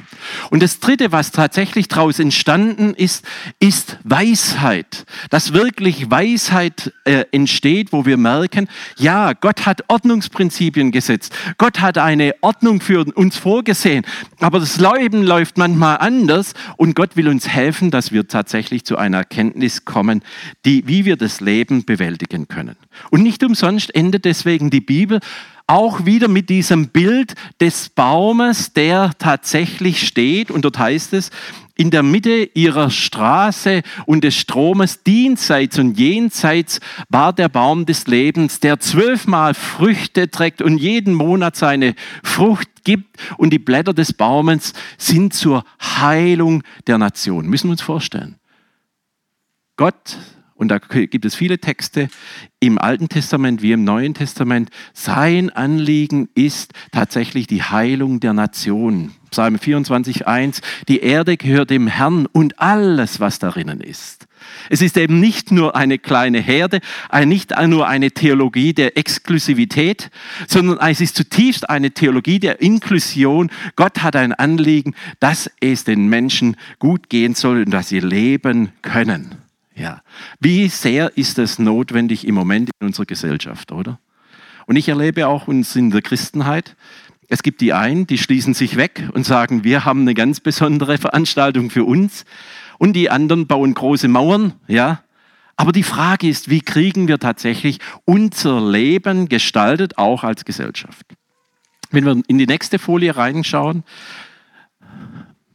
Und 0.51 0.63
das 0.63 0.81
Dritte, 0.81 1.13
was 1.13 1.31
tatsächlich 1.31 1.89
daraus 1.89 2.19
entstanden 2.19 2.93
ist, 2.93 3.25
ist 3.59 3.97
Weisheit. 4.05 5.07
Dass 5.31 5.55
wirklich 5.55 6.11
Weisheit 6.11 6.93
äh, 7.05 7.25
entsteht, 7.33 7.93
wo 7.93 8.05
wir 8.05 8.19
merken, 8.19 8.69
ja, 8.99 9.33
Gott 9.33 9.65
hat 9.65 9.85
Ordnungsprinzipien 9.89 10.93
gesetzt. 10.93 11.35
Gott 11.57 11.81
hat 11.81 11.97
eine 11.97 12.35
Ordnung 12.43 12.83
für 12.83 13.07
uns 13.15 13.37
vorgesehen. 13.39 14.05
Aber 14.41 14.61
das 14.61 14.79
Leben 14.79 15.23
läuft 15.23 15.57
manchmal 15.57 15.97
anders 15.97 16.53
und 16.77 16.95
Gott 16.95 17.17
will 17.17 17.29
uns 17.29 17.49
helfen, 17.49 17.91
dass 17.91 18.13
wir 18.13 18.29
tatsächlich 18.29 18.85
zu 18.85 18.99
einer 18.99 19.19
Erkenntnis 19.19 19.87
kommen, 19.87 20.23
die, 20.67 20.87
wie 20.87 21.07
wir 21.07 21.17
das 21.17 21.41
Leben 21.41 21.87
bewältigen 21.87 22.47
können. 22.47 22.77
Und 23.11 23.23
nicht 23.23 23.43
umsonst 23.43 23.95
endet 23.95 24.27
deswegen 24.27 24.69
die 24.69 24.83
Bibel 24.83 25.21
auch 25.67 26.05
wieder 26.05 26.29
mit 26.29 26.49
diesem 26.49 26.89
Bild 26.89 27.35
des 27.61 27.89
Baumes, 27.89 28.73
der 28.73 29.13
tatsächlich 29.19 30.07
steht. 30.07 30.51
Und 30.51 30.65
dort 30.65 30.79
heißt 30.79 31.13
es, 31.13 31.31
in 31.75 31.91
der 31.91 32.03
Mitte 32.03 32.51
ihrer 32.55 32.91
Straße 32.91 33.83
und 34.07 34.25
des 34.25 34.35
Stromes, 34.35 35.03
dienseits 35.03 35.79
und 35.79 35.99
jenseits, 35.99 36.81
war 37.11 37.33
der 37.33 37.49
Baum 37.49 37.85
des 37.85 38.07
Lebens, 38.07 38.61
der 38.61 38.81
zwölfmal 38.81 39.53
Früchte 39.55 40.31
trägt 40.31 40.63
und 40.63 40.79
jeden 40.79 41.13
Monat 41.15 41.55
seine 41.57 41.95
Frucht 42.23 42.85
gibt. 42.85 43.19
Und 43.37 43.51
die 43.51 43.59
Blätter 43.59 43.93
des 43.93 44.15
Baumes 44.15 44.73
sind 44.97 45.35
zur 45.35 45.65
Heilung 45.81 46.63
der 46.87 46.97
Nation. 46.97 47.47
Müssen 47.47 47.69
wir 47.69 47.73
uns 47.73 47.83
vorstellen. 47.83 48.37
Gott 49.77 50.17
und 50.57 50.69
da 50.69 50.79
gibt 50.79 51.25
es 51.27 51.35
viele 51.35 51.59
Texte 51.59 52.09
im 52.61 52.79
Alten 52.79 53.11
Testament 53.11 53.61
wie 53.61 53.73
im 53.73 53.85
Neuen 53.85 54.15
Testament. 54.15 54.71
Sein 54.95 55.51
Anliegen 55.51 56.31
ist 56.35 56.73
tatsächlich 56.93 57.47
die 57.47 57.63
Heilung 57.63 58.21
der 58.21 58.33
Nation. 58.33 59.13
Psalm 59.31 59.57
24,1, 59.57 60.63
die 60.89 61.01
Erde 61.01 61.37
gehört 61.37 61.69
dem 61.69 61.89
Herrn 61.89 62.25
und 62.25 62.59
alles, 62.59 63.21
was 63.21 63.39
darinnen 63.39 63.83
ist. 63.83 64.27
Es 64.71 64.81
ist 64.81 64.97
eben 64.97 65.21
nicht 65.21 65.53
nur 65.53 65.77
eine 65.77 65.99
kleine 65.99 66.41
Herde, 66.41 66.81
nicht 67.27 67.53
nur 67.67 67.87
eine 67.87 68.13
Theologie 68.13 68.73
der 68.73 68.97
Exklusivität, 68.97 70.11
sondern 70.49 70.79
es 70.79 71.03
ist 71.03 71.17
zutiefst 71.17 71.69
eine 71.69 71.91
Theologie 71.91 72.39
der 72.39 72.63
Inklusion. 72.63 73.51
Gott 73.75 74.03
hat 74.03 74.17
ein 74.17 74.33
Anliegen, 74.33 74.95
dass 75.21 75.51
es 75.61 75.85
den 75.85 76.09
Menschen 76.09 76.57
gut 76.79 77.11
gehen 77.11 77.35
soll 77.35 77.65
und 77.65 77.71
dass 77.73 77.91
sie 77.91 78.01
leben 78.01 78.71
können. 78.81 79.46
Ja. 79.77 80.03
Wie 80.41 80.69
sehr 80.69 81.17
ist 81.17 81.39
das 81.39 81.59
notwendig 81.59 82.27
im 82.27 82.35
Moment 82.35 82.71
in 82.81 82.87
unserer 82.89 83.07
Gesellschaft, 83.07 83.73
oder? 83.73 83.99
Und 84.67 84.77
ich 84.77 84.89
erlebe 84.89 85.29
auch 85.29 85.47
uns 85.47 85.77
in 85.77 85.91
der 85.91 86.03
Christenheit, 86.03 86.77
es 87.29 87.43
gibt 87.43 87.61
die 87.61 87.73
einen, 87.73 88.07
die 88.07 88.19
schließen 88.19 88.55
sich 88.55 88.77
weg 88.77 89.09
und 89.13 89.25
sagen, 89.25 89.65
wir 89.65 89.85
haben 89.85 90.03
eine 90.03 90.15
ganz 90.15 90.41
besondere 90.41 90.97
Veranstaltung 90.97 91.71
für 91.71 91.85
uns. 91.85 92.25
Und 92.79 92.93
die 92.93 93.11
anderen 93.11 93.47
bauen 93.47 93.75
große 93.75 94.09
Mauern, 94.09 94.53
ja. 94.69 95.03
Aber 95.57 95.73
die 95.73 95.83
Frage 95.83 96.29
ist, 96.29 96.51
wie 96.51 96.61
kriegen 96.61 97.09
wir 97.09 97.19
tatsächlich 97.19 97.79
unser 98.05 98.61
Leben 98.61 99.29
gestaltet, 99.29 99.99
auch 99.99 100.23
als 100.23 100.45
Gesellschaft? 100.45 101.07
Wenn 101.91 102.05
wir 102.05 102.23
in 102.29 102.39
die 102.39 102.47
nächste 102.47 102.79
Folie 102.79 103.17
reinschauen, 103.17 103.83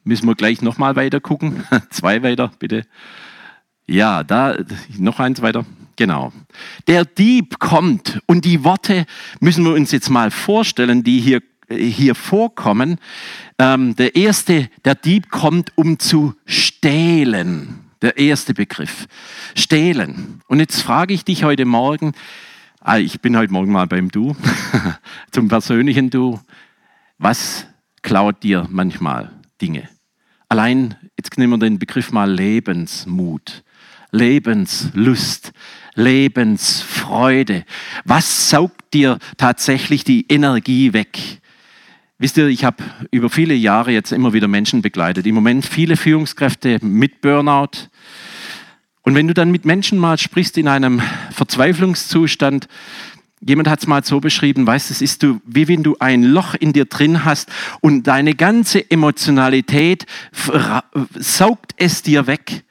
müssen 0.04 0.28
wir 0.28 0.36
gleich 0.36 0.62
nochmal 0.62 0.96
weiter 0.96 1.20
gucken. 1.22 1.64
Zwei 1.90 2.24
weiter, 2.24 2.52
bitte. 2.60 2.86
Ja, 3.92 4.24
da 4.24 4.56
noch 4.98 5.20
eins 5.20 5.42
weiter. 5.42 5.66
Genau. 5.98 6.32
Der 6.88 7.04
Dieb 7.04 7.60
kommt 7.60 8.22
und 8.26 8.46
die 8.46 8.64
Worte 8.64 9.06
müssen 9.42 9.66
wir 9.66 9.74
uns 9.74 9.92
jetzt 9.92 10.10
mal 10.10 10.32
vorstellen, 10.32 11.04
die 11.04 11.20
hier, 11.20 11.42
hier 11.70 12.16
vorkommen. 12.16 13.00
Ähm, 13.60 13.94
der 13.98 14.16
erste, 14.16 14.70
der 14.86 14.96
Dieb 14.96 15.30
kommt, 15.30 15.74
um 15.76 16.00
zu 16.00 16.34
stehlen. 16.46 17.82
Der 18.02 18.18
erste 18.18 18.54
Begriff. 18.54 19.08
Stehlen. 19.56 20.42
Und 20.48 20.60
jetzt 20.60 20.82
frage 20.82 21.14
ich 21.14 21.26
dich 21.26 21.44
heute 21.44 21.66
Morgen, 21.66 22.14
ah, 22.80 22.98
ich 22.98 23.20
bin 23.20 23.36
heute 23.36 23.52
Morgen 23.52 23.74
mal 23.74 23.88
beim 23.88 24.10
Du, 24.10 24.38
zum 25.32 25.50
persönlichen 25.50 26.10
Du. 26.10 26.40
Was 27.18 27.66
klaut 28.04 28.42
dir 28.42 28.68
manchmal 28.72 29.34
Dinge? 29.62 29.90
Allein, 30.48 30.96
jetzt 31.18 31.38
nehmen 31.38 31.60
wir 31.60 31.66
den 31.66 31.78
Begriff 31.78 32.14
mal 32.14 32.32
Lebensmut. 32.32 33.64
Lebenslust, 34.12 35.54
Lebensfreude? 35.96 37.66
Was 38.06 38.50
saugt 38.50 38.94
dir 38.94 39.18
tatsächlich 39.38 40.04
die 40.04 40.26
Energie 40.28 40.94
weg? 40.94 41.42
Wisst 42.18 42.38
ihr, 42.38 42.48
ich 42.48 42.64
habe 42.64 42.84
über 43.10 43.30
viele 43.30 43.56
Jahre 43.56 43.92
jetzt 43.92 44.12
immer 44.12 44.34
wieder 44.34 44.48
Menschen 44.48 44.82
begleitet. 44.82 45.26
Im 45.26 45.34
Moment 45.34 45.66
viele 45.66 45.98
Führungskräfte 45.98 46.78
mit 46.82 47.22
Burnout. 47.22 47.90
Und 49.02 49.16
wenn 49.16 49.28
du 49.28 49.34
dann 49.34 49.50
mit 49.50 49.66
Menschen 49.66 49.98
mal 49.98 50.20
sprichst 50.20 50.58
in 50.58 50.68
einem 50.68 51.02
Verzweiflungszustand, 51.32 52.68
jemand 53.40 53.68
hat 53.68 53.80
es 53.80 53.88
mal 53.88 54.04
so 54.04 54.20
beschrieben, 54.20 54.68
weißt 54.68 54.92
es 54.92 55.02
ist 55.02 55.24
du, 55.24 55.42
wie 55.46 55.68
wenn 55.68 55.82
du 55.82 55.96
ein 56.00 56.22
Loch 56.22 56.54
in 56.54 56.74
dir 56.74 56.86
drin 56.86 57.26
hast 57.26 57.50
und 57.82 58.04
deine 58.04 58.36
ganze 58.36 58.92
Emotionalität 58.92 60.06
saugt 61.16 61.74
es 61.78 62.04
dir 62.04 62.28
weg. 62.28 62.64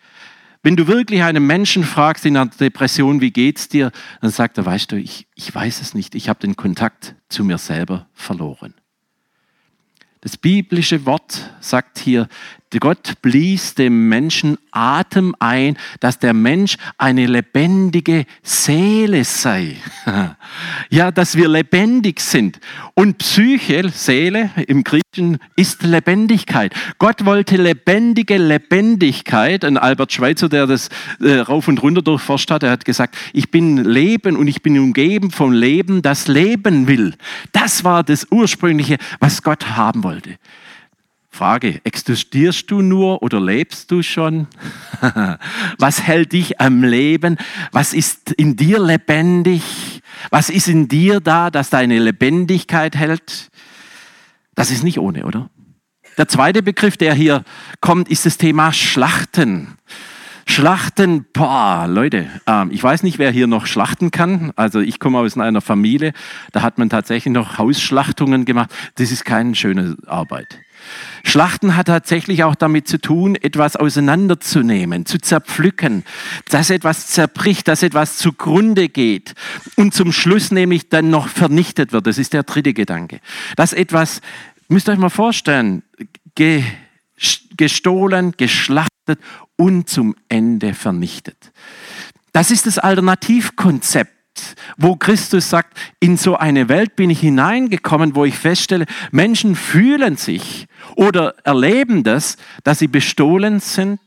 Wenn 0.62 0.76
du 0.76 0.86
wirklich 0.86 1.22
einen 1.22 1.46
Menschen 1.46 1.84
fragst 1.84 2.26
in 2.26 2.36
einer 2.36 2.50
Depression, 2.50 3.20
wie 3.20 3.30
geht's 3.30 3.68
dir, 3.68 3.92
dann 4.20 4.30
sagt 4.30 4.58
er, 4.58 4.66
weißt 4.66 4.92
du, 4.92 4.96
ich, 4.96 5.26
ich 5.34 5.54
weiß 5.54 5.80
es 5.80 5.94
nicht, 5.94 6.14
ich 6.14 6.28
habe 6.28 6.40
den 6.40 6.56
Kontakt 6.56 7.14
zu 7.28 7.44
mir 7.44 7.56
selber 7.56 8.08
verloren. 8.12 8.74
Das 10.20 10.36
biblische 10.36 11.06
Wort 11.06 11.50
sagt 11.60 11.98
hier, 11.98 12.28
Gott 12.78 13.14
blies 13.20 13.74
dem 13.74 14.08
Menschen 14.08 14.56
Atem 14.70 15.34
ein, 15.40 15.76
dass 15.98 16.20
der 16.20 16.34
Mensch 16.34 16.76
eine 16.98 17.26
lebendige 17.26 18.26
Seele 18.42 19.24
sei. 19.24 19.76
Ja, 20.90 21.10
dass 21.12 21.36
wir 21.36 21.48
lebendig 21.48 22.20
sind. 22.20 22.58
Und 22.94 23.18
Psyche, 23.18 23.88
Seele 23.90 24.50
im 24.66 24.82
Griechischen, 24.82 25.38
ist 25.56 25.82
Lebendigkeit. 25.82 26.74
Gott 26.98 27.24
wollte 27.24 27.56
lebendige 27.56 28.38
Lebendigkeit. 28.38 29.64
Ein 29.64 29.76
Albert 29.76 30.12
Schweitzer, 30.12 30.48
der 30.48 30.66
das 30.66 30.88
äh, 31.20 31.38
rauf 31.38 31.68
und 31.68 31.82
runter 31.82 32.02
durchforscht 32.02 32.50
hat, 32.50 32.62
er 32.62 32.70
hat 32.70 32.84
gesagt, 32.84 33.16
ich 33.32 33.50
bin 33.50 33.84
Leben 33.84 34.36
und 34.36 34.48
ich 34.48 34.62
bin 34.62 34.78
umgeben 34.78 35.30
vom 35.30 35.52
Leben, 35.52 36.02
das 36.02 36.28
Leben 36.28 36.88
will. 36.88 37.14
Das 37.52 37.84
war 37.84 38.02
das 38.02 38.26
Ursprüngliche, 38.30 38.98
was 39.20 39.42
Gott 39.42 39.70
haben 39.70 40.02
wollte. 40.02 40.38
Frage, 41.30 41.80
existierst 41.84 42.70
du 42.70 42.82
nur 42.82 43.22
oder 43.22 43.40
lebst 43.40 43.90
du 43.90 44.02
schon? 44.02 44.48
Was 45.78 46.02
hält 46.02 46.32
dich 46.32 46.60
am 46.60 46.82
Leben? 46.82 47.38
Was 47.72 47.94
ist 47.94 48.32
in 48.32 48.56
dir 48.56 48.80
lebendig? 48.80 50.02
Was 50.30 50.50
ist 50.50 50.68
in 50.68 50.88
dir 50.88 51.20
da, 51.20 51.50
das 51.50 51.70
deine 51.70 51.98
Lebendigkeit 51.98 52.96
hält? 52.96 53.50
Das 54.54 54.70
ist 54.70 54.82
nicht 54.82 54.98
ohne, 54.98 55.24
oder? 55.24 55.48
Der 56.18 56.28
zweite 56.28 56.62
Begriff, 56.62 56.96
der 56.96 57.14
hier 57.14 57.44
kommt, 57.80 58.08
ist 58.08 58.26
das 58.26 58.36
Thema 58.36 58.72
Schlachten. 58.72 59.78
Schlachten, 60.46 61.26
boah, 61.32 61.86
Leute, 61.88 62.26
ähm, 62.48 62.70
ich 62.72 62.82
weiß 62.82 63.04
nicht, 63.04 63.18
wer 63.18 63.30
hier 63.30 63.46
noch 63.46 63.66
schlachten 63.66 64.10
kann. 64.10 64.52
Also 64.56 64.80
ich 64.80 64.98
komme 64.98 65.18
aus 65.18 65.38
einer 65.38 65.60
Familie, 65.60 66.12
da 66.50 66.62
hat 66.62 66.76
man 66.76 66.90
tatsächlich 66.90 67.32
noch 67.32 67.56
Hausschlachtungen 67.56 68.44
gemacht. 68.44 68.70
Das 68.96 69.12
ist 69.12 69.24
keine 69.24 69.54
schöne 69.54 69.96
Arbeit. 70.06 70.58
Schlachten 71.24 71.76
hat 71.76 71.86
tatsächlich 71.86 72.44
auch 72.44 72.54
damit 72.54 72.88
zu 72.88 72.98
tun, 72.98 73.36
etwas 73.36 73.76
auseinanderzunehmen, 73.76 75.06
zu 75.06 75.18
zerpflücken, 75.18 76.04
dass 76.48 76.70
etwas 76.70 77.08
zerbricht, 77.08 77.68
dass 77.68 77.82
etwas 77.82 78.16
zugrunde 78.16 78.88
geht 78.88 79.34
und 79.76 79.94
zum 79.94 80.12
Schluss 80.12 80.50
nämlich 80.50 80.88
dann 80.88 81.10
noch 81.10 81.28
vernichtet 81.28 81.92
wird. 81.92 82.06
Das 82.06 82.18
ist 82.18 82.32
der 82.32 82.42
dritte 82.42 82.74
Gedanke. 82.74 83.20
Dass 83.56 83.72
etwas, 83.72 84.20
müsst 84.68 84.88
ihr 84.88 84.92
euch 84.92 84.98
mal 84.98 85.10
vorstellen, 85.10 85.82
gestohlen, 87.56 88.34
geschlachtet 88.36 89.20
und 89.56 89.88
zum 89.88 90.16
Ende 90.28 90.74
vernichtet. 90.74 91.52
Das 92.32 92.50
ist 92.50 92.66
das 92.66 92.78
Alternativkonzept 92.78 94.19
wo 94.76 94.96
Christus 94.96 95.50
sagt, 95.50 95.78
in 96.00 96.16
so 96.16 96.36
eine 96.36 96.68
Welt 96.68 96.96
bin 96.96 97.10
ich 97.10 97.20
hineingekommen, 97.20 98.14
wo 98.14 98.24
ich 98.24 98.36
feststelle, 98.36 98.86
Menschen 99.10 99.56
fühlen 99.56 100.16
sich 100.16 100.66
oder 100.96 101.34
erleben 101.44 102.02
das, 102.04 102.36
dass 102.64 102.78
sie 102.78 102.88
bestohlen 102.88 103.60
sind, 103.60 104.00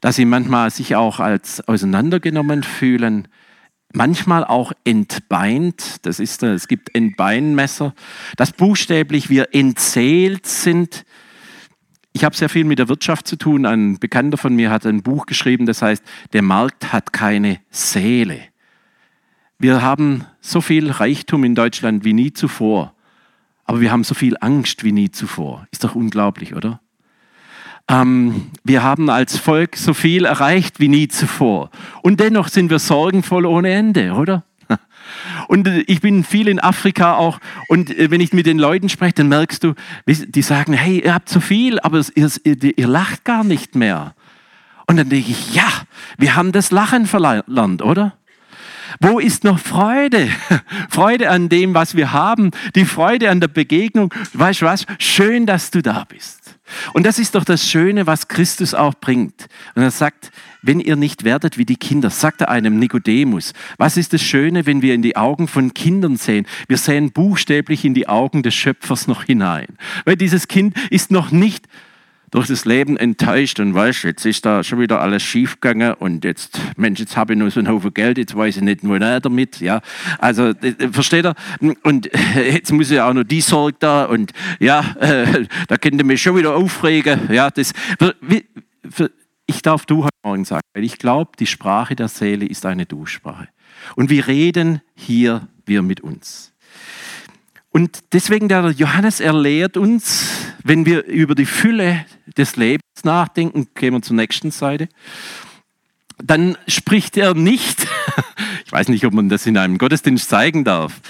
dass 0.00 0.16
sie 0.16 0.24
manchmal 0.24 0.70
sich 0.70 0.96
auch 0.96 1.20
als 1.20 1.66
auseinandergenommen 1.66 2.62
fühlen, 2.62 3.28
manchmal 3.92 4.44
auch 4.44 4.72
entbeint, 4.84 6.06
das 6.06 6.20
ist, 6.20 6.42
es 6.42 6.68
gibt 6.68 6.94
Entbeinmesser, 6.94 7.94
dass 8.36 8.52
buchstäblich 8.52 9.30
wir 9.30 9.54
entzählt 9.54 10.46
sind. 10.46 11.04
Ich 12.12 12.24
habe 12.24 12.36
sehr 12.36 12.48
viel 12.48 12.64
mit 12.64 12.78
der 12.78 12.88
Wirtschaft 12.88 13.26
zu 13.26 13.36
tun. 13.36 13.66
Ein 13.66 13.98
Bekannter 13.98 14.38
von 14.38 14.54
mir 14.54 14.70
hat 14.70 14.86
ein 14.86 15.02
Buch 15.02 15.26
geschrieben, 15.26 15.66
das 15.66 15.82
heißt, 15.82 16.02
der 16.32 16.42
Markt 16.42 16.92
hat 16.92 17.12
keine 17.12 17.60
Seele. 17.70 18.40
Wir 19.58 19.80
haben 19.80 20.24
so 20.40 20.60
viel 20.60 20.90
Reichtum 20.90 21.44
in 21.44 21.54
Deutschland 21.54 22.04
wie 22.04 22.12
nie 22.12 22.32
zuvor, 22.32 22.92
aber 23.64 23.80
wir 23.80 23.90
haben 23.90 24.04
so 24.04 24.14
viel 24.14 24.36
Angst 24.40 24.84
wie 24.84 24.92
nie 24.92 25.10
zuvor. 25.10 25.66
Ist 25.70 25.82
doch 25.82 25.94
unglaublich, 25.94 26.54
oder? 26.54 26.80
Ähm, 27.88 28.50
wir 28.64 28.82
haben 28.82 29.08
als 29.08 29.38
Volk 29.38 29.76
so 29.76 29.94
viel 29.94 30.24
erreicht 30.24 30.80
wie 30.80 30.88
nie 30.88 31.08
zuvor. 31.08 31.70
Und 32.02 32.20
dennoch 32.20 32.48
sind 32.48 32.68
wir 32.68 32.80
sorgenvoll 32.80 33.46
ohne 33.46 33.70
Ende, 33.70 34.12
oder? 34.12 34.44
Und 35.48 35.68
ich 35.86 36.00
bin 36.00 36.24
viel 36.24 36.48
in 36.48 36.58
Afrika 36.58 37.14
auch 37.14 37.38
und 37.68 37.96
äh, 37.96 38.10
wenn 38.10 38.20
ich 38.20 38.32
mit 38.32 38.46
den 38.46 38.58
Leuten 38.58 38.88
spreche, 38.88 39.14
dann 39.14 39.28
merkst 39.28 39.62
du, 39.62 39.74
die 40.06 40.42
sagen, 40.42 40.72
hey, 40.72 41.04
ihr 41.04 41.14
habt 41.14 41.28
so 41.28 41.38
viel, 41.38 41.78
aber 41.78 42.02
ihr, 42.16 42.28
ihr 42.44 42.88
lacht 42.88 43.24
gar 43.24 43.44
nicht 43.44 43.76
mehr. 43.76 44.16
Und 44.88 44.96
dann 44.96 45.08
denke 45.08 45.30
ich, 45.30 45.54
ja, 45.54 45.68
wir 46.18 46.34
haben 46.34 46.50
das 46.50 46.72
Lachen 46.72 47.06
verlernt, 47.06 47.80
oder? 47.82 48.16
Wo 49.00 49.18
ist 49.18 49.44
noch 49.44 49.58
Freude? 49.58 50.28
Freude 50.88 51.30
an 51.30 51.48
dem, 51.48 51.74
was 51.74 51.96
wir 51.96 52.12
haben, 52.12 52.50
die 52.74 52.84
Freude 52.84 53.30
an 53.30 53.40
der 53.40 53.48
Begegnung. 53.48 54.12
Weißt 54.32 54.62
du 54.62 54.66
was? 54.66 54.86
Schön, 54.98 55.46
dass 55.46 55.70
du 55.70 55.82
da 55.82 56.04
bist. 56.04 56.56
Und 56.92 57.06
das 57.06 57.18
ist 57.18 57.34
doch 57.34 57.44
das 57.44 57.68
Schöne, 57.68 58.06
was 58.06 58.28
Christus 58.28 58.74
auch 58.74 58.94
bringt. 58.94 59.48
Und 59.74 59.82
er 59.82 59.90
sagt, 59.90 60.32
wenn 60.62 60.80
ihr 60.80 60.96
nicht 60.96 61.22
werdet 61.22 61.58
wie 61.58 61.64
die 61.64 61.76
Kinder, 61.76 62.10
sagt 62.10 62.40
er 62.40 62.48
einem 62.48 62.78
Nikodemus. 62.78 63.52
Was 63.78 63.96
ist 63.96 64.12
das 64.12 64.22
Schöne, 64.22 64.66
wenn 64.66 64.82
wir 64.82 64.94
in 64.94 65.02
die 65.02 65.16
Augen 65.16 65.46
von 65.46 65.74
Kindern 65.74 66.16
sehen? 66.16 66.46
Wir 66.66 66.76
sehen 66.76 67.12
buchstäblich 67.12 67.84
in 67.84 67.94
die 67.94 68.08
Augen 68.08 68.42
des 68.42 68.54
Schöpfers 68.54 69.06
noch 69.06 69.24
hinein. 69.24 69.66
Weil 70.04 70.16
dieses 70.16 70.48
Kind 70.48 70.74
ist 70.90 71.12
noch 71.12 71.30
nicht 71.30 71.66
durch 72.36 72.48
das 72.48 72.66
Leben 72.66 72.98
enttäuscht 72.98 73.60
und 73.60 73.72
weißt, 73.72 74.04
jetzt 74.04 74.26
ist 74.26 74.44
da 74.44 74.62
schon 74.62 74.78
wieder 74.78 75.00
alles 75.00 75.22
schiefgegangen 75.22 75.94
und 75.94 76.22
jetzt, 76.22 76.60
Mensch, 76.76 77.00
jetzt 77.00 77.16
habe 77.16 77.32
ich 77.32 77.38
nur 77.38 77.50
so 77.50 77.60
einen 77.60 77.68
Haufen 77.70 77.94
Geld, 77.94 78.18
jetzt 78.18 78.36
weiß 78.36 78.58
ich 78.58 78.62
nicht, 78.62 78.80
wo 78.86 78.94
er 78.94 79.20
damit, 79.20 79.58
ja. 79.60 79.80
Also, 80.18 80.48
äh, 80.48 80.90
versteht 80.92 81.24
er? 81.24 81.34
Und 81.82 82.10
jetzt 82.36 82.70
muss 82.72 82.90
ich 82.90 83.00
auch 83.00 83.14
noch 83.14 83.24
die 83.24 83.40
Sorge 83.40 83.78
da 83.78 84.04
und 84.04 84.32
ja, 84.60 84.84
äh, 85.00 85.46
da 85.66 85.78
könnte 85.78 86.04
mich 86.04 86.20
schon 86.20 86.36
wieder 86.36 86.54
aufregen, 86.54 87.32
ja, 87.32 87.50
das, 87.50 87.72
ich 89.46 89.62
darf 89.62 89.86
du 89.86 90.04
heute 90.04 90.18
Morgen 90.22 90.44
sagen, 90.44 90.60
weil 90.74 90.84
ich 90.84 90.98
glaube, 90.98 91.30
die 91.38 91.46
Sprache 91.46 91.96
der 91.96 92.08
Seele 92.08 92.44
ist 92.44 92.66
eine 92.66 92.84
Du-Sprache. 92.84 93.48
Und 93.94 94.10
wir 94.10 94.26
reden 94.26 94.82
hier, 94.94 95.48
wir 95.64 95.80
mit 95.80 96.02
uns. 96.02 96.52
Und 97.76 98.04
deswegen 98.14 98.48
der 98.48 98.70
Johannes 98.70 99.20
erlehrt 99.20 99.76
uns, 99.76 100.30
wenn 100.64 100.86
wir 100.86 101.04
über 101.04 101.34
die 101.34 101.44
Fülle 101.44 102.06
des 102.34 102.56
Lebens 102.56 102.80
nachdenken, 103.04 103.68
gehen 103.74 103.92
wir 103.92 104.00
zur 104.00 104.16
nächsten 104.16 104.50
Seite, 104.50 104.88
dann 106.16 106.56
spricht 106.66 107.18
er 107.18 107.34
nicht, 107.34 107.86
ich 108.64 108.72
weiß 108.72 108.88
nicht, 108.88 109.04
ob 109.04 109.12
man 109.12 109.28
das 109.28 109.44
in 109.44 109.58
einem 109.58 109.76
Gottesdienst 109.76 110.26
zeigen 110.26 110.64
darf, 110.64 111.02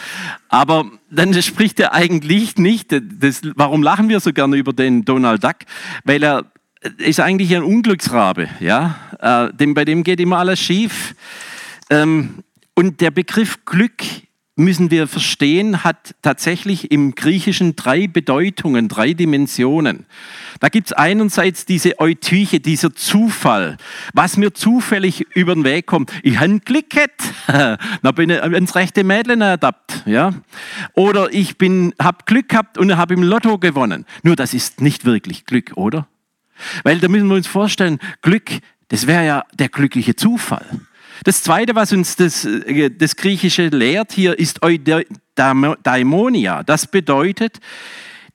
aber 0.48 0.90
dann 1.09 1.40
spricht 1.40 1.79
er 1.79 1.94
eigentlich 1.94 2.57
nicht, 2.57 2.90
das, 2.90 3.42
warum 3.55 3.85
lachen 3.85 4.09
wir 4.09 4.18
so 4.18 4.33
gerne 4.33 4.57
über 4.57 4.72
den 4.72 5.05
Donald 5.05 5.44
Duck? 5.44 5.59
Weil 6.02 6.24
er 6.24 6.46
ist 6.98 7.20
eigentlich 7.20 7.55
ein 7.55 7.62
Unglücksrabe, 7.62 8.48
ja, 8.59 8.96
äh, 9.20 9.55
dem, 9.55 9.74
bei 9.74 9.85
dem 9.85 10.02
geht 10.02 10.18
immer 10.18 10.38
alles 10.38 10.59
schief. 10.59 11.14
Ähm, 11.90 12.42
und 12.74 13.00
der 13.00 13.12
Begriff 13.12 13.64
Glück 13.64 14.02
müssen 14.57 14.90
wir 14.90 15.07
verstehen, 15.07 15.85
hat 15.85 16.14
tatsächlich 16.23 16.90
im 16.90 17.14
Griechischen 17.14 17.77
drei 17.77 18.07
Bedeutungen, 18.07 18.88
drei 18.88 19.12
Dimensionen. 19.12 20.07
Da 20.61 20.71
gibt 20.71 20.88
es 20.88 20.92
einerseits 20.95 21.66
diese 21.66 22.01
Eutyche, 22.01 22.59
dieser 22.59 22.95
Zufall, 22.95 23.77
was 24.14 24.38
mir 24.38 24.55
zufällig 24.55 25.27
über 25.35 25.55
den 25.55 25.64
Weg 25.64 25.87
kommt. 25.87 26.11
Ich 26.23 26.40
habe 26.40 26.59
Glück 26.61 26.88
gehabt, 26.88 27.23
da 28.03 28.12
bin 28.12 28.31
ich 28.31 28.42
ins 28.42 28.75
rechte 28.75 29.05
Mädchen 29.05 29.42
adapt, 29.42 30.03
ja. 30.07 30.33
Oder 30.95 31.33
ich 31.33 31.57
habe 32.01 32.19
Glück 32.25 32.49
gehabt 32.49 32.79
und 32.79 32.97
habe 32.97 33.12
im 33.12 33.23
Lotto 33.23 33.59
gewonnen. 33.59 34.07
Nur 34.23 34.37
das 34.37 34.55
ist 34.55 34.81
nicht 34.81 35.05
wirklich 35.05 35.45
Glück, 35.45 35.73
oder? 35.77 36.09
Weil 36.83 36.99
da 36.99 37.09
müssen 37.09 37.29
wir 37.29 37.37
uns 37.37 37.47
vorstellen, 37.47 37.99
Glück, 38.23 38.51
das 38.88 39.07
wäre 39.07 39.27
ja 39.27 39.45
der 39.53 39.69
glückliche 39.69 40.16
Zufall. 40.16 40.64
Das 41.24 41.42
Zweite, 41.42 41.74
was 41.74 41.92
uns 41.92 42.16
das, 42.16 42.44
äh, 42.44 42.90
das 42.90 43.16
Griechische 43.16 43.68
lehrt 43.68 44.12
hier, 44.12 44.38
ist 44.38 44.61
Eudaimonia. 44.62 46.62
Das 46.62 46.87
bedeutet, 46.87 47.61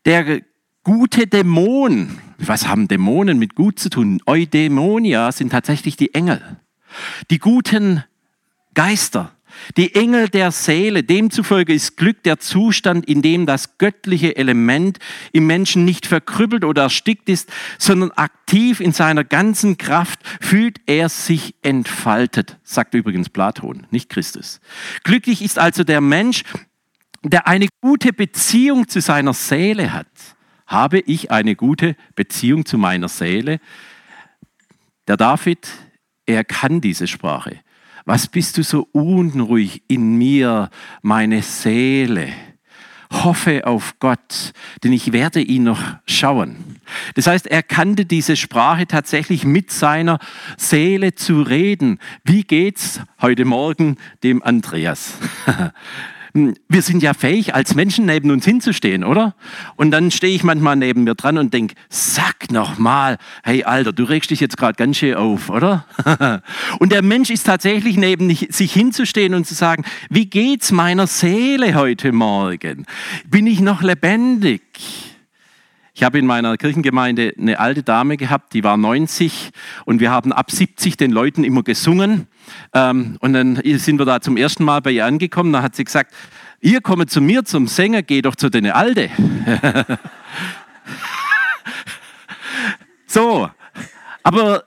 der 0.06 0.42
gute 0.84 1.28
Dämon. 1.28 2.18
Was 2.38 2.68
haben 2.68 2.88
Dämonen 2.88 3.38
mit 3.38 3.56
gut 3.56 3.80
zu 3.80 3.90
tun? 3.90 4.22
Eudaimonia 4.26 5.32
sind 5.32 5.52
tatsächlich 5.52 5.96
die 5.96 6.14
Engel. 6.14 6.42
Die 7.30 7.40
guten 7.40 8.04
Geister. 8.74 9.32
Die 9.78 9.96
Engel 9.96 10.30
der 10.30 10.52
Seele, 10.52 11.04
demzufolge 11.04 11.74
ist 11.74 11.98
Glück 11.98 12.24
der 12.24 12.40
Zustand, 12.40 13.06
in 13.06 13.22
dem 13.22 13.46
das 13.46 13.78
göttliche 13.78 14.36
Element 14.36 15.00
im 15.32 15.48
Menschen 15.48 15.86
nicht 15.86 16.08
verkrüppelt 16.08 16.66
oder 16.66 16.84
erstickt 16.84 17.30
ist, 17.30 17.52
sondern 17.78 18.12
aktiv 18.12 18.80
in 18.80 18.92
seiner 18.92 19.24
ganzen 19.24 19.78
Kraft 19.78 20.20
fühlt 20.40 20.80
er 20.86 21.10
sich 21.10 21.56
entfaltet, 21.62 22.58
sagt 22.64 22.94
übrigens 22.94 23.30
Platon, 23.30 23.88
nicht 23.92 24.10
Christus. 24.10 24.60
Glücklich 25.04 25.42
ist 25.42 25.60
also 25.60 25.84
der 25.84 26.02
Mensch, 26.02 26.44
der 27.24 27.48
eine 27.48 27.68
gute 27.82 28.14
Beziehung 28.14 28.88
zu 28.88 29.02
seiner 29.02 29.34
Seele 29.34 29.94
hat. 29.94 30.08
Habe 30.66 31.00
ich 31.00 31.32
eine 31.32 31.56
gute 31.56 31.96
Beziehung 32.16 32.66
zu 32.66 32.78
meiner 32.78 33.10
Seele? 33.10 33.60
Der 35.08 35.18
David, 35.18 35.68
er 36.26 36.44
kann 36.44 36.82
diese 36.82 37.08
Sprache. 37.08 37.60
Was 38.06 38.28
bist 38.28 38.58
du 38.58 38.64
so 38.64 38.88
unruhig 38.92 39.84
in 39.88 40.18
mir, 40.18 40.70
meine 41.02 41.42
Seele? 41.42 42.34
hoffe 43.12 43.68
auf 43.68 44.00
Gott, 44.00 44.54
denn 44.84 44.94
ich 44.94 45.12
werde 45.12 45.42
ihn 45.42 45.64
noch 45.64 45.82
schauen. 46.08 46.80
Das 47.16 47.28
heißt, 47.28 47.48
er 47.48 47.62
kannte 47.62 48.06
diese 48.06 48.36
Sprache 48.36 48.88
tatsächlich 48.88 49.44
mit 49.44 49.72
seiner 49.72 50.20
Seele 50.58 51.14
zu 51.14 51.42
reden. 51.42 52.00
Wie 52.24 52.44
geht's 52.44 53.02
heute 53.22 53.46
Morgen 53.46 53.98
dem 54.24 54.42
Andreas? 54.42 55.16
Hm, 56.34 56.56
wir 56.70 56.82
sind 56.82 57.04
ja 57.04 57.14
fähig, 57.14 57.54
als 57.56 57.76
Menschen 57.76 58.06
neben 58.06 58.32
uns 58.32 58.46
hinzustehen, 58.46 59.04
oder? 59.04 59.36
Und 59.76 59.92
dann 59.92 60.12
stehe 60.12 60.34
ich 60.34 60.44
manchmal 60.44 60.76
neben 60.76 61.04
mir 61.04 61.16
dran 61.16 61.38
und 61.38 61.54
denke, 61.54 61.76
sag 61.90 62.52
noch 62.52 62.78
mal, 62.78 63.18
hey 63.44 63.64
Alter, 63.64 63.92
du 63.92 64.04
regst 64.04 64.32
dich 64.32 64.40
jetzt 64.40 64.58
gerade 64.58 64.76
ganz 64.76 64.98
schön 64.98 65.16
auf, 65.16 65.50
oder? 65.50 65.86
und 66.80 66.92
der 66.92 67.02
Mensch 67.02 67.30
ist 67.30 67.46
tatsächlich 67.46 67.98
neben 67.98 68.34
sich 68.34 68.74
hinzustehen 68.74 69.34
und 69.34 69.46
zu 69.46 69.56
sagen, 69.56 69.84
wie 70.10 70.26
geht's 70.26 70.72
meiner 70.72 71.08
Seele 71.08 71.76
heute 71.76 72.12
Morgen? 72.12 72.86
Bin 73.26 73.48
ich 73.48 73.60
noch 73.60 73.82
lebendig? 73.82 74.62
Ich 75.94 76.04
habe 76.04 76.20
in 76.20 76.26
meiner 76.26 76.56
Kirchengemeinde 76.56 77.34
eine 77.38 77.60
alte 77.60 77.84
Dame 77.84 78.16
gehabt, 78.16 78.54
die 78.54 78.64
war 78.64 78.78
90 78.78 79.52
und 79.84 80.00
wir 80.00 80.10
haben 80.10 80.32
ab 80.32 80.50
70 80.50 80.96
den 80.96 81.12
Leuten 81.12 81.44
immer 81.44 81.64
gesungen. 81.64 82.28
Ähm, 82.74 83.18
und 83.20 83.34
dann 83.34 83.62
sind 83.78 84.00
wir 84.00 84.06
da 84.06 84.22
zum 84.22 84.38
ersten 84.38 84.64
Mal 84.64 84.82
bei 84.82 84.92
ihr 84.92 85.06
angekommen. 85.06 85.52
Da 85.52 85.62
hat 85.62 85.76
sie 85.76 85.84
gesagt, 85.84 86.14
ihr 86.62 86.80
kommt 86.80 87.10
zu 87.12 87.20
mir 87.20 87.44
zum 87.44 87.68
Sänger, 87.68 88.04
geh 88.04 88.22
doch 88.22 88.38
zu 88.38 88.50
deine 88.50 88.76
Alte. 88.76 89.10
so, 93.06 93.50
aber 94.24 94.64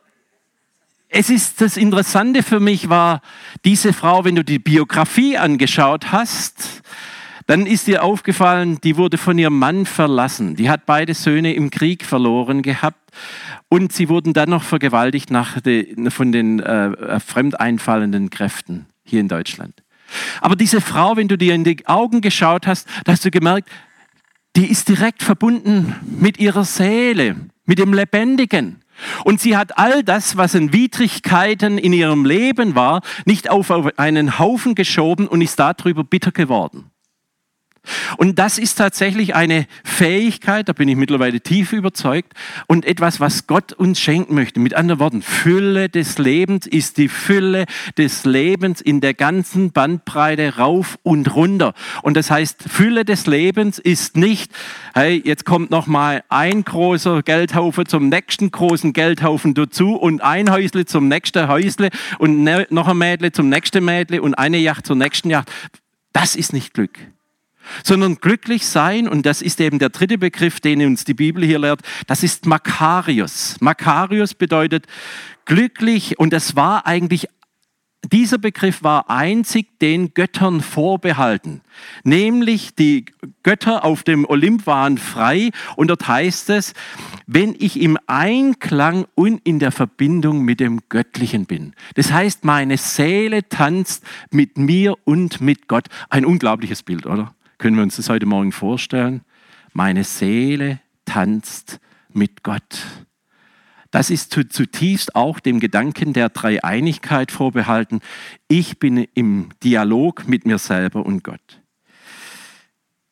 es 1.08 1.30
ist 1.30 1.60
das 1.60 1.78
Interessante 1.78 2.42
für 2.42 2.60
mich 2.60 2.90
war, 2.90 3.22
diese 3.64 3.94
Frau, 3.94 4.24
wenn 4.24 4.34
du 4.34 4.44
die 4.44 4.58
Biografie 4.58 5.38
angeschaut 5.38 6.12
hast, 6.12 6.82
dann 7.46 7.66
ist 7.66 7.88
ihr 7.88 8.02
aufgefallen, 8.02 8.78
die 8.82 8.96
wurde 8.96 9.18
von 9.18 9.38
ihrem 9.38 9.58
Mann 9.58 9.86
verlassen. 9.86 10.56
Die 10.56 10.70
hat 10.70 10.86
beide 10.86 11.14
Söhne 11.14 11.54
im 11.54 11.70
Krieg 11.70 12.04
verloren 12.04 12.62
gehabt 12.62 13.12
und 13.68 13.92
sie 13.92 14.08
wurden 14.08 14.32
dann 14.32 14.50
noch 14.50 14.62
vergewaltigt 14.62 15.30
de, 15.64 16.10
von 16.10 16.32
den 16.32 16.60
äh, 16.60 17.20
fremdeinfallenden 17.20 18.30
Kräften 18.30 18.86
hier 19.04 19.20
in 19.20 19.28
Deutschland. 19.28 19.82
Aber 20.40 20.56
diese 20.56 20.80
Frau, 20.80 21.16
wenn 21.16 21.28
du 21.28 21.36
dir 21.36 21.54
in 21.54 21.64
die 21.64 21.86
Augen 21.86 22.20
geschaut 22.20 22.66
hast, 22.66 22.88
hast 23.06 23.24
du 23.24 23.30
gemerkt, 23.30 23.68
die 24.56 24.70
ist 24.70 24.88
direkt 24.88 25.22
verbunden 25.22 25.96
mit 26.06 26.38
ihrer 26.38 26.64
Seele, 26.64 27.36
mit 27.66 27.78
dem 27.78 27.92
Lebendigen. 27.92 28.80
Und 29.24 29.40
sie 29.40 29.56
hat 29.56 29.76
all 29.76 30.04
das, 30.04 30.36
was 30.36 30.54
in 30.54 30.72
Widrigkeiten 30.72 31.78
in 31.78 31.92
ihrem 31.92 32.24
Leben 32.24 32.76
war, 32.76 33.02
nicht 33.24 33.50
auf 33.50 33.72
einen 33.98 34.38
Haufen 34.38 34.76
geschoben 34.76 35.26
und 35.26 35.40
ist 35.40 35.58
darüber 35.58 36.04
bitter 36.04 36.30
geworden. 36.30 36.90
Und 38.16 38.38
das 38.38 38.58
ist 38.58 38.76
tatsächlich 38.76 39.34
eine 39.34 39.66
Fähigkeit, 39.84 40.68
da 40.68 40.72
bin 40.72 40.88
ich 40.88 40.96
mittlerweile 40.96 41.40
tief 41.40 41.72
überzeugt, 41.72 42.32
und 42.66 42.84
etwas, 42.84 43.20
was 43.20 43.46
Gott 43.46 43.72
uns 43.72 44.00
schenken 44.00 44.34
möchte. 44.34 44.60
Mit 44.60 44.74
anderen 44.74 45.00
Worten, 45.00 45.22
Fülle 45.22 45.88
des 45.88 46.18
Lebens 46.18 46.66
ist 46.66 46.98
die 46.98 47.08
Fülle 47.08 47.66
des 47.98 48.24
Lebens 48.24 48.80
in 48.80 49.00
der 49.00 49.14
ganzen 49.14 49.72
Bandbreite 49.72 50.56
rauf 50.56 50.98
und 51.02 51.34
runter. 51.34 51.74
Und 52.02 52.16
das 52.16 52.30
heißt, 52.30 52.64
Fülle 52.68 53.04
des 53.04 53.26
Lebens 53.26 53.78
ist 53.78 54.16
nicht, 54.16 54.52
hey, 54.94 55.20
jetzt 55.24 55.44
kommt 55.44 55.70
noch 55.70 55.86
mal 55.86 56.22
ein 56.28 56.64
großer 56.64 57.22
Geldhaufen 57.22 57.86
zum 57.86 58.08
nächsten 58.08 58.50
großen 58.50 58.92
Geldhaufen 58.92 59.54
dazu 59.54 59.94
und 59.94 60.22
ein 60.22 60.50
Häusle 60.50 60.86
zum 60.86 61.08
nächsten 61.08 61.48
Häusle 61.48 61.90
und 62.18 62.42
ne, 62.42 62.66
noch 62.70 62.88
ein 62.88 62.98
Mädle 62.98 63.32
zum 63.32 63.48
nächsten 63.48 63.84
Mädle 63.84 64.22
und 64.22 64.34
eine 64.34 64.58
Yacht 64.58 64.86
zur 64.86 64.96
nächsten 64.96 65.30
Yacht. 65.30 65.50
Das 66.12 66.36
ist 66.36 66.52
nicht 66.52 66.74
Glück 66.74 66.98
sondern 67.82 68.16
glücklich 68.16 68.66
sein, 68.66 69.08
und 69.08 69.26
das 69.26 69.42
ist 69.42 69.60
eben 69.60 69.78
der 69.78 69.90
dritte 69.90 70.18
Begriff, 70.18 70.60
den 70.60 70.84
uns 70.84 71.04
die 71.04 71.14
Bibel 71.14 71.44
hier 71.44 71.58
lehrt, 71.58 71.80
das 72.06 72.22
ist 72.22 72.46
Makarios. 72.46 73.56
Makarios 73.60 74.34
bedeutet 74.34 74.86
glücklich, 75.44 76.18
und 76.18 76.32
das 76.32 76.56
war 76.56 76.86
eigentlich 76.86 77.28
dieser 78.12 78.38
Begriff 78.38 78.82
war 78.82 79.10
einzig 79.10 79.78
den 79.80 80.14
Göttern 80.14 80.60
vorbehalten. 80.60 81.62
Nämlich 82.02 82.74
die 82.74 83.06
Götter 83.42 83.84
auf 83.84 84.02
dem 84.02 84.24
Olymp 84.28 84.66
waren 84.66 84.98
frei 84.98 85.50
und 85.76 85.88
dort 85.88 86.06
heißt 86.06 86.50
es, 86.50 86.74
wenn 87.26 87.54
ich 87.58 87.80
im 87.80 87.98
Einklang 88.06 89.06
und 89.14 89.40
in 89.46 89.58
der 89.58 89.72
Verbindung 89.72 90.42
mit 90.42 90.60
dem 90.60 90.80
Göttlichen 90.88 91.46
bin. 91.46 91.74
Das 91.94 92.12
heißt, 92.12 92.44
meine 92.44 92.76
Seele 92.76 93.48
tanzt 93.48 94.04
mit 94.30 94.58
mir 94.58 94.96
und 95.04 95.40
mit 95.40 95.68
Gott. 95.68 95.86
Ein 96.10 96.26
unglaubliches 96.26 96.82
Bild, 96.82 97.06
oder? 97.06 97.34
Können 97.64 97.76
wir 97.76 97.82
uns 97.82 97.96
das 97.96 98.10
heute 98.10 98.26
Morgen 98.26 98.52
vorstellen? 98.52 99.22
Meine 99.72 100.04
Seele 100.04 100.80
tanzt 101.06 101.80
mit 102.12 102.42
Gott. 102.42 102.84
Das 103.90 104.10
ist 104.10 104.32
zutiefst 104.34 105.16
auch 105.16 105.40
dem 105.40 105.60
Gedanken 105.60 106.12
der 106.12 106.28
Dreieinigkeit 106.28 107.32
vorbehalten. 107.32 108.00
Ich 108.48 108.78
bin 108.78 108.98
im 109.14 109.48
Dialog 109.62 110.28
mit 110.28 110.44
mir 110.44 110.58
selber 110.58 111.06
und 111.06 111.24
Gott. 111.24 111.62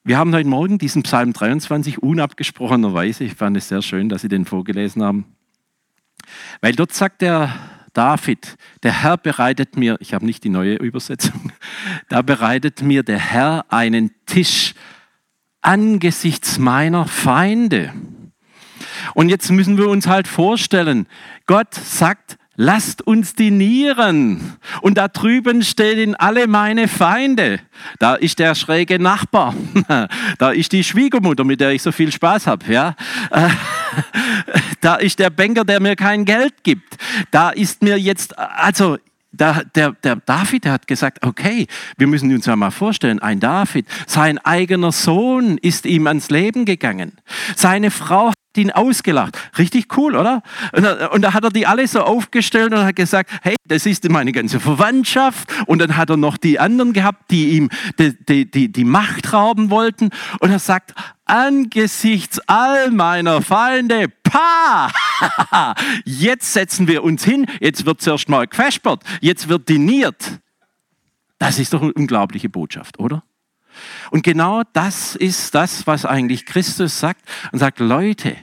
Wir 0.05 0.19
haben 0.19 0.35
heute 0.35 0.51
Morgen 0.51 0.77
diesen 0.77 1.03
Psalm 1.03 1.33
23 1.33 2.03
unabgesprochenerweise, 2.03 3.25
ich 3.25 3.37
fand 3.37 3.57
es 3.57 3.69
sehr 3.69 3.81
schön, 3.81 4.11
dass 4.11 4.21
Sie 4.21 4.29
den 4.29 4.45
vorgelesen 4.45 5.03
haben, 5.03 5.35
weil 6.61 6.75
dort 6.75 6.93
sagt 6.93 7.23
der 7.23 7.55
David, 7.93 8.57
der 8.83 9.03
Herr 9.03 9.17
bereitet 9.17 9.77
mir, 9.77 9.97
ich 10.01 10.15
habe 10.15 10.25
nicht 10.25 10.45
die 10.45 10.49
neue 10.49 10.75
Übersetzung, 10.77 11.53
da 12.09 12.23
bereitet 12.23 12.83
mir 12.83 13.03
der 13.03 13.19
Herr 13.19 13.67
einen 13.69 14.13
Tisch 14.27 14.75
angesichts 15.61 16.59
meiner 16.59 17.07
Feinde. 17.07 17.93
Und 19.15 19.29
jetzt 19.29 19.51
müssen 19.51 19.79
wir 19.79 19.89
uns 19.89 20.07
halt 20.07 20.27
vorstellen, 20.27 21.07
Gott 21.47 21.75
sagt, 21.75 22.39
lasst 22.57 23.03
uns 23.03 23.35
dinieren. 23.35 24.57
Und 24.81 24.99
da 24.99 25.09
drüben 25.09 25.63
stehen 25.63 26.15
alle 26.15 26.47
meine 26.47 26.89
Feinde. 26.89 27.61
Da 27.99 28.15
ist 28.15 28.39
der 28.39 28.55
schräge 28.55 28.99
Nachbar. 28.99 29.55
Da 30.39 30.51
ist 30.51 30.73
die 30.73 30.83
Schwiegermutter, 30.85 31.45
mit 31.45 31.61
der 31.61 31.71
ich 31.71 31.83
so 31.83 31.93
viel 31.93 32.11
Spaß 32.11 32.47
habe. 32.47 32.73
Ja? 32.73 32.95
Da 34.81 34.97
ist 34.97 35.19
der 35.19 35.31
Banker, 35.31 35.65
der 35.65 35.81
mir 35.81 35.97
kein 35.97 36.25
Geld 36.25 36.65
gibt. 36.65 36.97
Da 37.31 37.51
ist 37.51 37.83
mir 37.83 37.99
jetzt, 37.99 38.37
also 38.39 38.99
der, 39.33 39.65
der, 39.75 39.93
der 39.93 40.17
David 40.17 40.65
der 40.65 40.73
hat 40.73 40.87
gesagt, 40.87 41.25
okay, 41.25 41.67
wir 41.97 42.07
müssen 42.07 42.33
uns 42.33 42.47
ja 42.47 42.55
mal 42.57 42.71
vorstellen, 42.71 43.19
ein 43.19 43.41
David, 43.41 43.87
sein 44.07 44.39
eigener 44.39 44.93
Sohn 44.93 45.59
ist 45.59 45.87
ihm 45.87 46.07
ans 46.07 46.31
Leben 46.31 46.65
gegangen. 46.65 47.13
Seine 47.57 47.91
Frau 47.91 48.33
ihn 48.57 48.71
ausgelacht. 48.71 49.39
Richtig 49.59 49.97
cool, 49.97 50.17
oder? 50.17 50.43
Und 50.73 50.83
da, 50.83 51.07
und 51.09 51.23
da, 51.23 51.33
hat 51.33 51.45
er 51.45 51.51
die 51.51 51.67
alle 51.67 51.87
so 51.87 52.01
aufgestellt 52.01 52.73
und 52.73 52.85
hat 52.85 52.97
gesagt, 52.97 53.31
hey, 53.43 53.57
das 53.67 53.87
ist 53.87 54.09
meine 54.09 54.33
ganze 54.33 54.61
Verwandtschaft. 54.61 55.51
Und 55.67 55.81
dann 55.81 55.97
hat 55.97 56.11
er 56.11 56.17
noch 56.17 56.37
die 56.37 56.59
anderen 56.59 56.93
gehabt, 56.93 57.31
die 57.31 57.51
ihm 57.57 57.71
die, 57.99 58.17
die, 58.25 58.51
die, 58.51 58.71
die 58.71 58.85
Macht 58.85 59.33
rauben 59.33 59.71
wollten. 59.71 60.11
Und 60.41 60.51
er 60.51 60.59
sagt, 60.59 60.95
angesichts 61.25 62.41
all 62.47 62.91
meiner 62.91 63.43
Feinde, 63.43 64.09
pa, 64.23 64.91
jetzt 66.05 66.53
setzen 66.53 66.89
wir 66.89 67.05
uns 67.05 67.25
hin, 67.25 67.47
jetzt 67.61 67.87
wird 67.87 68.01
zuerst 68.01 68.29
mal 68.29 68.47
gefespert, 68.47 69.03
jetzt 69.21 69.49
wird 69.49 69.69
diniert. 69.69 70.41
Das 71.39 71.59
ist 71.59 71.73
doch 71.73 71.83
eine 71.83 71.93
unglaubliche 71.93 72.49
Botschaft, 72.49 72.99
oder? 72.99 73.25
Und 74.11 74.23
genau 74.23 74.63
das 74.73 75.17
ist 75.17 75.55
das, 75.55 75.87
was 75.87 76.05
eigentlich 76.05 76.45
Christus 76.47 77.01
sagt 77.01 77.23
und 77.53 77.59
sagt, 77.59 77.81
Leute, 77.81 78.37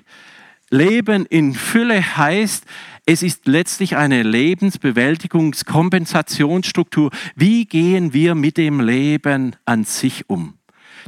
Leben 0.70 1.26
in 1.26 1.54
Fülle 1.54 2.18
heißt, 2.18 2.66
es 3.06 3.24
ist 3.24 3.48
letztlich 3.48 3.98
eine 3.98 4.22
Lebensbewältigungskompensationsstruktur. 4.22 7.10
Wie 7.36 7.66
gehen 7.66 8.14
wir 8.14 8.36
mit 8.36 8.58
dem 8.58 8.80
Leben 8.80 9.56
an 9.66 9.84
sich 9.84 10.30
um? 10.30 10.54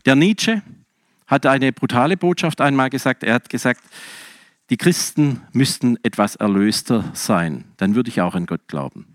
Der 0.05 0.15
Nietzsche 0.15 0.63
hat 1.27 1.45
eine 1.45 1.71
brutale 1.71 2.17
Botschaft 2.17 2.59
einmal 2.59 2.89
gesagt. 2.89 3.23
Er 3.23 3.35
hat 3.35 3.49
gesagt, 3.49 3.83
die 4.71 4.77
Christen 4.77 5.41
müssten 5.51 5.97
etwas 6.01 6.37
erlöster 6.37 7.11
sein. 7.13 7.65
Dann 7.77 7.93
würde 7.93 8.09
ich 8.09 8.21
auch 8.21 8.33
an 8.35 8.47
Gott 8.47 8.67
glauben. 8.67 9.05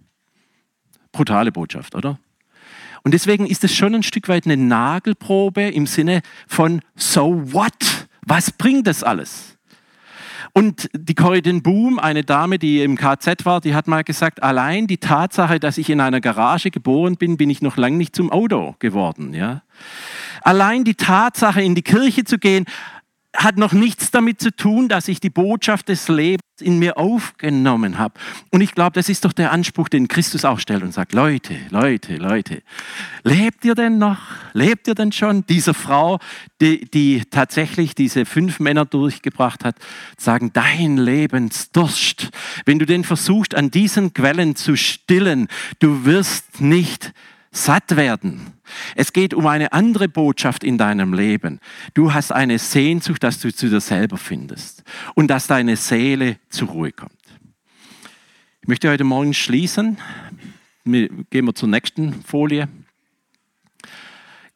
Brutale 1.12 1.50
Botschaft, 1.50 1.94
oder? 1.94 2.18
Und 3.06 3.12
deswegen 3.12 3.46
ist 3.46 3.62
es 3.62 3.72
schon 3.72 3.94
ein 3.94 4.02
Stück 4.02 4.28
weit 4.28 4.46
eine 4.46 4.56
Nagelprobe 4.56 5.62
im 5.62 5.86
Sinne 5.86 6.22
von 6.48 6.82
so 6.96 7.52
what? 7.52 8.08
Was 8.22 8.50
bringt 8.50 8.88
das 8.88 9.04
alles? 9.04 9.56
Und 10.52 10.90
die 10.92 11.14
Corridin 11.14 11.62
Boom, 11.62 12.00
eine 12.00 12.24
Dame, 12.24 12.58
die 12.58 12.82
im 12.82 12.96
KZ 12.96 13.46
war, 13.46 13.60
die 13.60 13.76
hat 13.76 13.86
mal 13.86 14.02
gesagt, 14.02 14.42
allein 14.42 14.88
die 14.88 14.98
Tatsache, 14.98 15.60
dass 15.60 15.78
ich 15.78 15.88
in 15.88 16.00
einer 16.00 16.20
Garage 16.20 16.72
geboren 16.72 17.14
bin, 17.14 17.36
bin 17.36 17.48
ich 17.48 17.62
noch 17.62 17.76
lange 17.76 17.96
nicht 17.96 18.16
zum 18.16 18.32
Auto 18.32 18.74
geworden. 18.80 19.34
Ja? 19.34 19.62
Allein 20.40 20.82
die 20.82 20.96
Tatsache, 20.96 21.62
in 21.62 21.76
die 21.76 21.82
Kirche 21.82 22.24
zu 22.24 22.38
gehen, 22.38 22.64
hat 23.36 23.56
noch 23.56 23.72
nichts 23.72 24.10
damit 24.10 24.40
zu 24.40 24.54
tun, 24.54 24.88
dass 24.88 25.08
ich 25.08 25.20
die 25.20 25.30
Botschaft 25.30 25.88
des 25.88 26.08
Lebens 26.08 26.40
in 26.60 26.78
mir 26.78 26.96
aufgenommen 26.96 27.98
habe. 27.98 28.14
Und 28.50 28.62
ich 28.62 28.72
glaube, 28.72 28.92
das 28.92 29.08
ist 29.08 29.24
doch 29.24 29.32
der 29.32 29.52
Anspruch, 29.52 29.88
den 29.88 30.08
Christus 30.08 30.44
auch 30.44 30.58
stellt 30.58 30.82
und 30.82 30.92
sagt, 30.92 31.12
Leute, 31.12 31.54
Leute, 31.70 32.16
Leute, 32.16 32.62
lebt 33.24 33.64
ihr 33.64 33.74
denn 33.74 33.98
noch? 33.98 34.18
Lebt 34.54 34.88
ihr 34.88 34.94
denn 34.94 35.12
schon? 35.12 35.44
Dieser 35.46 35.74
Frau, 35.74 36.18
die, 36.60 36.90
die 36.90 37.22
tatsächlich 37.30 37.94
diese 37.94 38.24
fünf 38.24 38.58
Männer 38.58 38.86
durchgebracht 38.86 39.64
hat, 39.64 39.76
sagen, 40.16 40.50
dein 40.54 40.96
Lebensdurst, 40.96 42.30
wenn 42.64 42.78
du 42.78 42.86
den 42.86 43.04
versuchst, 43.04 43.54
an 43.54 43.70
diesen 43.70 44.14
Quellen 44.14 44.56
zu 44.56 44.76
stillen, 44.76 45.48
du 45.78 46.04
wirst 46.04 46.60
nicht 46.60 47.12
satt 47.50 47.96
werden. 47.96 48.52
Es 48.94 49.12
geht 49.12 49.34
um 49.34 49.46
eine 49.46 49.72
andere 49.72 50.08
Botschaft 50.08 50.64
in 50.64 50.78
deinem 50.78 51.14
Leben. 51.14 51.60
Du 51.94 52.12
hast 52.12 52.32
eine 52.32 52.58
Sehnsucht, 52.58 53.22
dass 53.22 53.40
du 53.40 53.52
zu 53.52 53.68
dir 53.68 53.80
selber 53.80 54.16
findest 54.16 54.82
und 55.14 55.28
dass 55.28 55.46
deine 55.46 55.76
Seele 55.76 56.38
zur 56.48 56.68
Ruhe 56.68 56.92
kommt. 56.92 57.12
Ich 58.62 58.68
möchte 58.68 58.90
heute 58.90 59.04
Morgen 59.04 59.32
schließen. 59.32 59.98
Gehen 60.84 61.26
wir 61.30 61.54
zur 61.54 61.68
nächsten 61.68 62.22
Folie. 62.24 62.68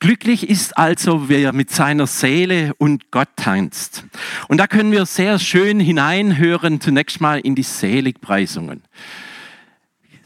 Glücklich 0.01 0.49
ist 0.49 0.79
also, 0.79 1.29
wer 1.29 1.53
mit 1.53 1.71
seiner 1.71 2.07
Seele 2.07 2.73
und 2.79 3.11
Gott 3.11 3.29
tanzt. 3.37 4.05
Und 4.49 4.57
da 4.57 4.67
können 4.67 4.93
wir 4.93 5.05
sehr 5.05 5.39
schön 5.39 5.79
hineinhören, 5.79 6.81
zunächst 6.81 7.21
mal 7.21 7.39
in 7.39 7.55
die 7.55 7.63
Seligpreisungen. 7.63 8.83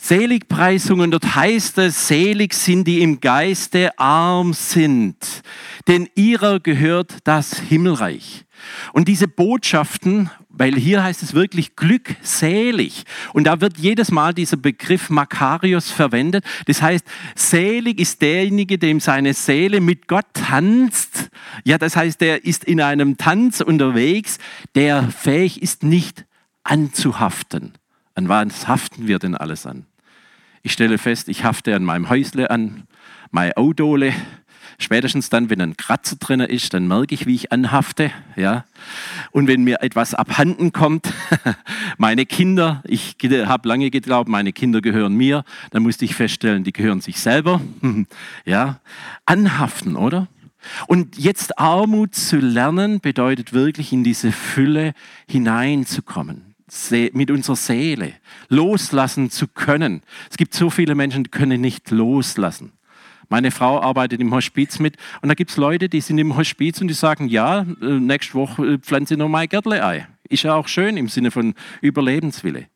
Seligpreisungen, 0.07 1.11
dort 1.11 1.35
heißt 1.35 1.79
es, 1.79 2.09
selig 2.09 2.53
sind 2.53 2.87
die 2.87 3.01
im 3.01 3.21
Geiste 3.21 3.99
arm 3.99 4.53
sind, 4.53 5.17
denn 5.89 6.11
ihrer 6.15 6.61
gehört 6.61 7.17
das 7.25 7.59
Himmelreich. 7.59 8.45
Und 8.93 9.09
diese 9.09 9.29
Botschaften, 9.29 10.29
weil 10.51 10.75
hier 10.75 11.03
heißt 11.03 11.23
es 11.23 11.33
wirklich 11.33 11.75
glückselig. 11.75 13.05
Und 13.33 13.45
da 13.45 13.63
wird 13.63 13.79
jedes 13.79 14.11
Mal 14.11 14.35
dieser 14.35 14.59
Begriff 14.59 15.09
Makarios 15.09 15.91
verwendet. 15.91 16.45
Das 16.67 16.83
heißt, 16.83 17.07
selig 17.35 17.99
ist 17.99 18.21
derjenige, 18.21 18.77
dem 18.77 19.01
seine 19.01 19.33
Seele 19.33 19.81
mit 19.81 20.07
Gott 20.07 20.27
tanzt. 20.35 21.31
Ja, 21.65 21.79
das 21.79 21.97
heißt, 21.97 22.21
der 22.21 22.45
ist 22.45 22.65
in 22.65 22.83
einem 22.83 23.17
Tanz 23.17 23.63
unterwegs, 23.63 24.37
der 24.75 25.09
fähig 25.09 25.63
ist, 25.63 25.83
nicht 25.83 26.27
anzuhaften. 26.63 27.73
An 28.15 28.29
was 28.29 28.69
haften 28.69 29.09
wir 29.09 29.19
denn 29.19 29.35
alles 29.35 29.65
an? 29.65 29.87
Ich 30.67 30.73
stelle 30.73 30.97
fest, 30.97 31.29
ich 31.29 31.45
hafte 31.45 31.77
an 31.77 31.85
meinem 31.85 32.09
Häusle 32.09 32.51
an, 32.51 32.85
meine 33.31 33.55
Audole. 33.59 34.15
Spätestens 34.79 35.29
dann, 35.29 35.51
wenn 35.51 35.61
ein 35.61 35.77
Kratzer 35.77 36.17
drin 36.17 36.41
ist, 36.41 36.73
dann 36.73 36.89
merke 36.89 37.15
ich, 37.15 37.27
wie 37.27 37.35
ich 37.35 37.53
anhafte. 37.53 38.11
Ja? 38.35 38.65
Und 39.31 39.47
wenn 39.47 39.63
mir 39.63 39.83
etwas 39.83 40.15
abhanden 40.15 40.73
kommt, 40.73 41.13
meine 41.99 42.25
Kinder, 42.25 42.83
ich 42.87 43.15
habe 43.45 43.69
lange 43.69 43.91
geglaubt, 43.91 44.31
meine 44.31 44.55
Kinder 44.55 44.81
gehören 44.81 45.15
mir, 45.15 45.45
dann 45.71 45.83
musste 45.83 46.07
ich 46.07 46.15
feststellen, 46.15 46.65
die 46.65 46.73
gehören 46.73 47.03
sich 47.03 47.21
selber. 47.21 47.61
ja? 48.47 48.81
Anhaften, 49.27 49.97
oder? 49.97 50.29
Und 50.87 51.19
jetzt 51.19 51.59
Armut 51.59 52.15
zu 52.15 52.39
lernen, 52.39 53.01
bedeutet 53.01 53.53
wirklich 53.53 53.93
in 53.93 54.03
diese 54.03 54.33
Fülle 54.33 54.95
hineinzukommen 55.29 56.54
mit 57.13 57.31
unserer 57.31 57.57
Seele 57.57 58.15
loslassen 58.49 59.31
zu 59.31 59.49
können. 59.49 60.03
Es 60.31 60.37
gibt 60.37 60.55
so 60.55 60.71
viele 60.71 60.95
Menschen, 60.95 61.25
die 61.25 61.31
können 61.31 61.61
nicht 61.61 61.91
loslassen. 61.91 62.73
Meine 63.29 63.51
Frau 63.51 63.81
arbeitet 63.81 64.21
im 64.21 64.33
Hospiz 64.35 64.79
mit 64.79 64.97
und 65.23 65.29
da 65.29 65.35
gibt 65.35 65.51
es 65.51 65.57
Leute, 65.57 65.89
die 65.89 66.01
sind 66.01 66.19
im 66.19 66.37
Hospiz 66.37 66.81
und 66.81 66.89
die 66.89 66.95
sagen, 66.95 67.29
ja, 67.29 67.61
äh, 67.81 67.87
nächste 67.87 68.35
Woche 68.35 68.67
äh, 68.67 68.79
pflanze 68.79 69.15
ich 69.15 69.19
noch 69.19 69.29
mein 69.29 69.49
Gärtle 69.49 69.85
ein. 69.85 70.07
Ist 70.29 70.43
ja 70.43 70.55
auch 70.55 70.69
schön 70.69 70.97
im 70.97 71.09
Sinne 71.09 71.31
von 71.31 71.55
Überlebenswille. 71.81 72.67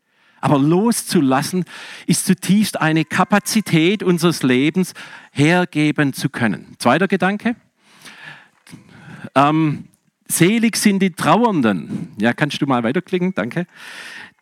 Aber 0.40 0.58
loszulassen 0.58 1.64
ist 2.06 2.26
zutiefst 2.26 2.80
eine 2.80 3.04
Kapazität 3.04 4.02
unseres 4.02 4.42
Lebens 4.42 4.94
hergeben 5.32 6.12
zu 6.12 6.30
können. 6.30 6.74
Zweiter 6.78 7.08
Gedanke. 7.08 7.56
Ähm, 9.34 9.88
Selig 10.30 10.76
sind 10.76 11.00
die 11.00 11.10
Trauernden. 11.10 12.12
Ja, 12.20 12.32
kannst 12.32 12.60
du 12.60 12.66
mal 12.66 12.82
weiterklicken? 12.82 13.34
Danke. 13.34 13.66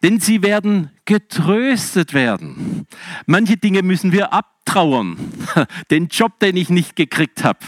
Denn 0.02 0.20
sie 0.20 0.42
werden 0.42 0.90
getröstet 1.04 2.12
werden. 2.12 2.86
Manche 3.26 3.56
Dinge 3.56 3.82
müssen 3.82 4.12
wir 4.12 4.32
abtrauern. 4.32 5.16
Den 5.90 6.08
Job, 6.08 6.38
den 6.40 6.56
ich 6.56 6.68
nicht 6.68 6.96
gekriegt 6.96 7.44
habe. 7.44 7.60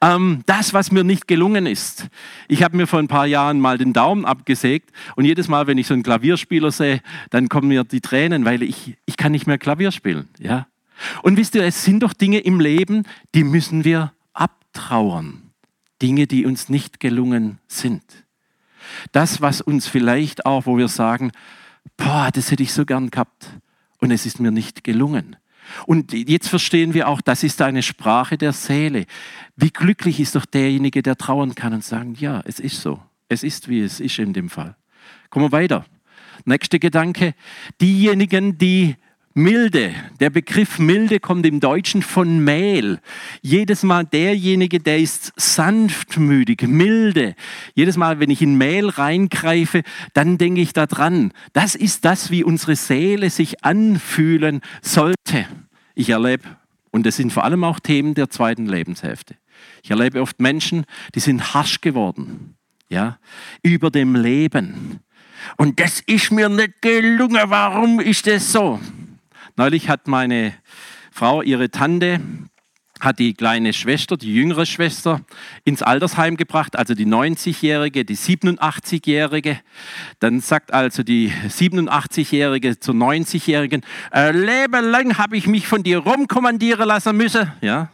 Ähm, 0.00 0.42
das, 0.46 0.74
was 0.74 0.90
mir 0.90 1.04
nicht 1.04 1.26
gelungen 1.28 1.66
ist. 1.66 2.08
Ich 2.48 2.62
habe 2.62 2.76
mir 2.76 2.86
vor 2.86 2.98
ein 2.98 3.08
paar 3.08 3.26
Jahren 3.26 3.60
mal 3.60 3.78
den 3.78 3.92
Daumen 3.92 4.24
abgesägt 4.24 4.90
und 5.16 5.24
jedes 5.24 5.48
Mal, 5.48 5.66
wenn 5.66 5.78
ich 5.78 5.86
so 5.86 5.94
einen 5.94 6.02
Klavierspieler 6.02 6.70
sehe, 6.70 7.00
dann 7.30 7.48
kommen 7.48 7.68
mir 7.68 7.84
die 7.84 8.00
Tränen, 8.00 8.44
weil 8.44 8.62
ich, 8.62 8.96
ich 9.06 9.16
kann 9.16 9.32
nicht 9.32 9.46
mehr 9.46 9.58
Klavier 9.58 9.90
spielen. 9.90 10.28
Ja? 10.38 10.66
Und 11.22 11.36
wisst 11.36 11.54
ihr, 11.54 11.64
es 11.64 11.84
sind 11.84 12.00
doch 12.00 12.12
Dinge 12.12 12.40
im 12.40 12.60
Leben, 12.60 13.04
die 13.34 13.44
müssen 13.44 13.84
wir 13.84 14.12
abtrauern. 14.32 15.43
Dinge, 16.04 16.26
die 16.26 16.44
uns 16.44 16.68
nicht 16.68 17.00
gelungen 17.00 17.60
sind. 17.66 18.02
Das, 19.12 19.40
was 19.40 19.62
uns 19.62 19.86
vielleicht 19.86 20.44
auch, 20.44 20.66
wo 20.66 20.76
wir 20.76 20.88
sagen, 20.88 21.32
boah, 21.96 22.28
das 22.30 22.50
hätte 22.50 22.62
ich 22.62 22.74
so 22.74 22.84
gern 22.84 23.08
gehabt 23.08 23.48
und 24.00 24.10
es 24.10 24.26
ist 24.26 24.38
mir 24.38 24.50
nicht 24.50 24.84
gelungen. 24.84 25.36
Und 25.86 26.12
jetzt 26.12 26.48
verstehen 26.48 26.92
wir 26.92 27.08
auch, 27.08 27.22
das 27.22 27.42
ist 27.42 27.62
eine 27.62 27.82
Sprache 27.82 28.36
der 28.36 28.52
Seele. 28.52 29.06
Wie 29.56 29.70
glücklich 29.70 30.20
ist 30.20 30.34
doch 30.34 30.44
derjenige, 30.44 31.02
der 31.02 31.16
trauern 31.16 31.54
kann 31.54 31.72
und 31.72 31.82
sagen, 31.82 32.14
ja, 32.20 32.42
es 32.44 32.60
ist 32.60 32.82
so. 32.82 33.00
Es 33.30 33.42
ist, 33.42 33.70
wie 33.70 33.80
es 33.80 33.98
ist 33.98 34.18
in 34.18 34.34
dem 34.34 34.50
Fall. 34.50 34.76
Kommen 35.30 35.46
wir 35.46 35.52
weiter. 35.52 35.86
Nächster 36.44 36.78
Gedanke. 36.78 37.34
Diejenigen, 37.80 38.58
die 38.58 38.96
Milde, 39.36 39.92
der 40.20 40.30
Begriff 40.30 40.78
Milde 40.78 41.18
kommt 41.18 41.44
im 41.44 41.58
Deutschen 41.58 42.02
von 42.02 42.44
Mehl. 42.44 43.00
Jedes 43.42 43.82
Mal 43.82 44.04
derjenige, 44.04 44.78
der 44.78 45.00
ist 45.00 45.32
sanftmütig, 45.34 46.62
milde. 46.68 47.34
Jedes 47.74 47.96
Mal, 47.96 48.20
wenn 48.20 48.30
ich 48.30 48.42
in 48.42 48.56
Mehl 48.56 48.88
reingreife, 48.88 49.82
dann 50.12 50.38
denke 50.38 50.60
ich 50.60 50.72
daran. 50.72 51.32
Das 51.52 51.74
ist 51.74 52.04
das, 52.04 52.30
wie 52.30 52.44
unsere 52.44 52.76
Seele 52.76 53.28
sich 53.28 53.64
anfühlen 53.64 54.60
sollte. 54.82 55.46
Ich 55.96 56.10
erlebe, 56.10 56.44
und 56.92 57.04
das 57.04 57.16
sind 57.16 57.32
vor 57.32 57.42
allem 57.42 57.64
auch 57.64 57.80
Themen 57.80 58.14
der 58.14 58.30
zweiten 58.30 58.66
Lebenshälfte. 58.66 59.34
Ich 59.82 59.90
erlebe 59.90 60.22
oft 60.22 60.38
Menschen, 60.38 60.84
die 61.16 61.20
sind 61.20 61.54
harsch 61.54 61.80
geworden, 61.80 62.54
ja, 62.88 63.18
über 63.64 63.90
dem 63.90 64.14
Leben. 64.14 65.00
Und 65.56 65.80
das 65.80 65.98
ist 66.06 66.30
mir 66.30 66.48
nicht 66.48 66.80
gelungen. 66.80 67.42
Warum 67.46 67.98
ist 67.98 68.28
das 68.28 68.52
so? 68.52 68.78
Neulich 69.56 69.88
hat 69.88 70.08
meine 70.08 70.52
Frau, 71.12 71.40
ihre 71.40 71.70
Tante, 71.70 72.20
hat 72.98 73.20
die 73.20 73.34
kleine 73.34 73.72
Schwester, 73.72 74.16
die 74.16 74.34
jüngere 74.34 74.66
Schwester, 74.66 75.20
ins 75.64 75.82
Altersheim 75.82 76.36
gebracht, 76.36 76.76
also 76.76 76.94
die 76.94 77.06
90-Jährige, 77.06 78.04
die 78.04 78.16
87-Jährige. 78.16 79.60
Dann 80.18 80.40
sagt 80.40 80.72
also 80.72 81.04
die 81.04 81.30
87-Jährige 81.48 82.80
zur 82.80 82.94
90-Jährigen, 82.94 83.82
äh, 84.12 84.32
Leben 84.32 84.90
lang 84.90 85.18
habe 85.18 85.36
ich 85.36 85.46
mich 85.46 85.68
von 85.68 85.84
dir 85.84 85.98
rumkommandieren 85.98 86.88
lassen 86.88 87.16
müssen. 87.16 87.52
Ja? 87.60 87.90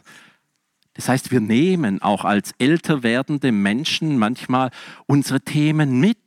Das 0.95 1.09
heißt, 1.09 1.31
wir 1.31 1.41
nehmen 1.41 2.01
auch 2.01 2.25
als 2.25 2.53
älter 2.59 3.03
werdende 3.03 3.53
Menschen 3.53 4.19
manchmal 4.19 4.71
unsere 5.07 5.41
Themen 5.41 6.01
mit. 6.01 6.19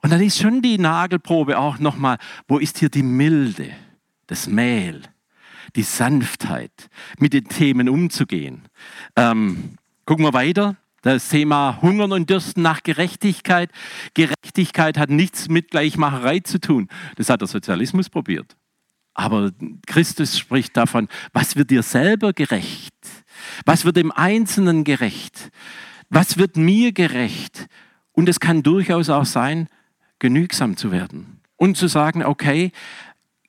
Und 0.00 0.10
dann 0.10 0.20
ist 0.20 0.40
schon 0.40 0.62
die 0.62 0.78
Nagelprobe 0.78 1.58
auch 1.58 1.78
nochmal, 1.78 2.18
wo 2.48 2.58
ist 2.58 2.78
hier 2.78 2.88
die 2.88 3.04
Milde? 3.04 3.70
Das 4.32 4.46
Mehl, 4.46 5.02
die 5.76 5.82
Sanftheit, 5.82 6.88
mit 7.18 7.34
den 7.34 7.44
Themen 7.44 7.90
umzugehen. 7.90 8.62
Ähm, 9.14 9.76
gucken 10.06 10.24
wir 10.24 10.32
weiter. 10.32 10.76
Das 11.02 11.28
Thema 11.28 11.82
Hungern 11.82 12.12
und 12.12 12.30
Dürsten 12.30 12.62
nach 12.62 12.82
Gerechtigkeit. 12.82 13.70
Gerechtigkeit 14.14 14.96
hat 14.96 15.10
nichts 15.10 15.50
mit 15.50 15.70
Gleichmacherei 15.70 16.40
zu 16.40 16.60
tun. 16.60 16.88
Das 17.16 17.28
hat 17.28 17.42
der 17.42 17.48
Sozialismus 17.48 18.08
probiert. 18.08 18.56
Aber 19.12 19.50
Christus 19.86 20.38
spricht 20.38 20.78
davon, 20.78 21.08
was 21.34 21.56
wird 21.56 21.70
dir 21.70 21.82
selber 21.82 22.32
gerecht? 22.32 22.94
Was 23.66 23.84
wird 23.84 23.96
dem 23.96 24.12
Einzelnen 24.12 24.84
gerecht? 24.84 25.50
Was 26.08 26.38
wird 26.38 26.56
mir 26.56 26.92
gerecht? 26.92 27.66
Und 28.12 28.30
es 28.30 28.40
kann 28.40 28.62
durchaus 28.62 29.10
auch 29.10 29.26
sein, 29.26 29.68
genügsam 30.20 30.78
zu 30.78 30.90
werden 30.90 31.42
und 31.56 31.76
zu 31.76 31.86
sagen, 31.86 32.24
okay, 32.24 32.72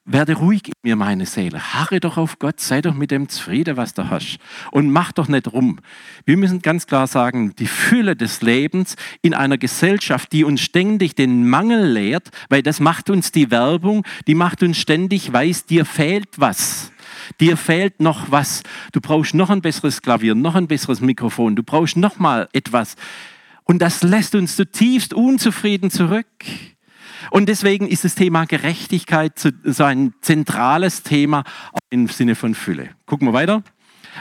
werde 0.06 0.34
ruhig 0.34 0.68
in 0.68 0.74
mir, 0.84 0.96
meine 0.96 1.26
Seele. 1.26 1.74
Harre 1.74 2.00
doch 2.00 2.18
auf 2.18 2.38
Gott, 2.40 2.60
sei 2.60 2.82
doch 2.82 2.94
mit 2.94 3.12
dem 3.12 3.30
zufrieden, 3.30 3.78
was 3.78 3.94
du 3.94 4.10
hast. 4.10 4.38
Und 4.72 4.90
mach 4.92 5.14
doch 5.14 5.28
nicht 5.28 5.52
rum. 5.54 5.80
Wir 6.26 6.36
müssen 6.36 6.62
ganz 6.62 6.88
klar 6.88 7.08
sagen, 7.08 7.56
die 7.56 7.68
Fülle 7.68 8.16
des 8.16 8.42
Lebens 8.42 8.96
in 9.22 9.34
einer 9.34 9.58
Gesellschaft, 9.58 10.34
die 10.34 10.44
uns 10.44 10.62
ständig 10.62 11.16
den 11.16 11.50
Mangel 11.50 11.90
lehrt, 11.92 12.30
weil 12.50 12.62
das 12.62 12.80
macht 12.80 13.10
uns 13.10 13.32
die 13.32 13.50
Werbung, 13.50 14.06
die 14.28 14.36
macht 14.36 14.62
uns 14.62 14.78
ständig 14.78 15.32
weiß, 15.32 15.66
dir 15.66 15.86
fehlt 15.86 16.30
was. 16.38 16.92
Dir 17.40 17.56
fehlt 17.56 18.02
noch 18.02 18.30
was. 18.32 18.64
Du 18.92 19.00
brauchst 19.00 19.34
noch 19.34 19.50
ein 19.50 19.62
besseres 19.62 20.02
Klavier, 20.02 20.36
noch 20.36 20.56
ein 20.56 20.68
besseres 20.68 21.00
Mikrofon. 21.00 21.56
Du 21.56 21.64
brauchst 21.64 21.96
noch 21.96 22.20
mal 22.20 22.50
etwas. 22.52 22.96
Und 23.64 23.82
das 23.82 24.04
lässt 24.04 24.36
uns 24.36 24.58
zutiefst 24.58 25.14
unzufrieden 25.14 25.90
zurück. 25.90 26.28
Und 27.32 27.48
deswegen 27.48 27.88
ist 27.88 28.04
das 28.04 28.16
Thema 28.16 28.46
Gerechtigkeit 28.46 29.34
so 29.64 29.84
ein 29.84 30.14
zentrales 30.22 31.04
Thema 31.04 31.44
im 31.90 32.08
Sinne 32.08 32.36
von 32.36 32.56
Fülle. 32.56 32.90
Gucken 33.06 33.28
wir 33.28 33.34
weiter. 33.34 33.64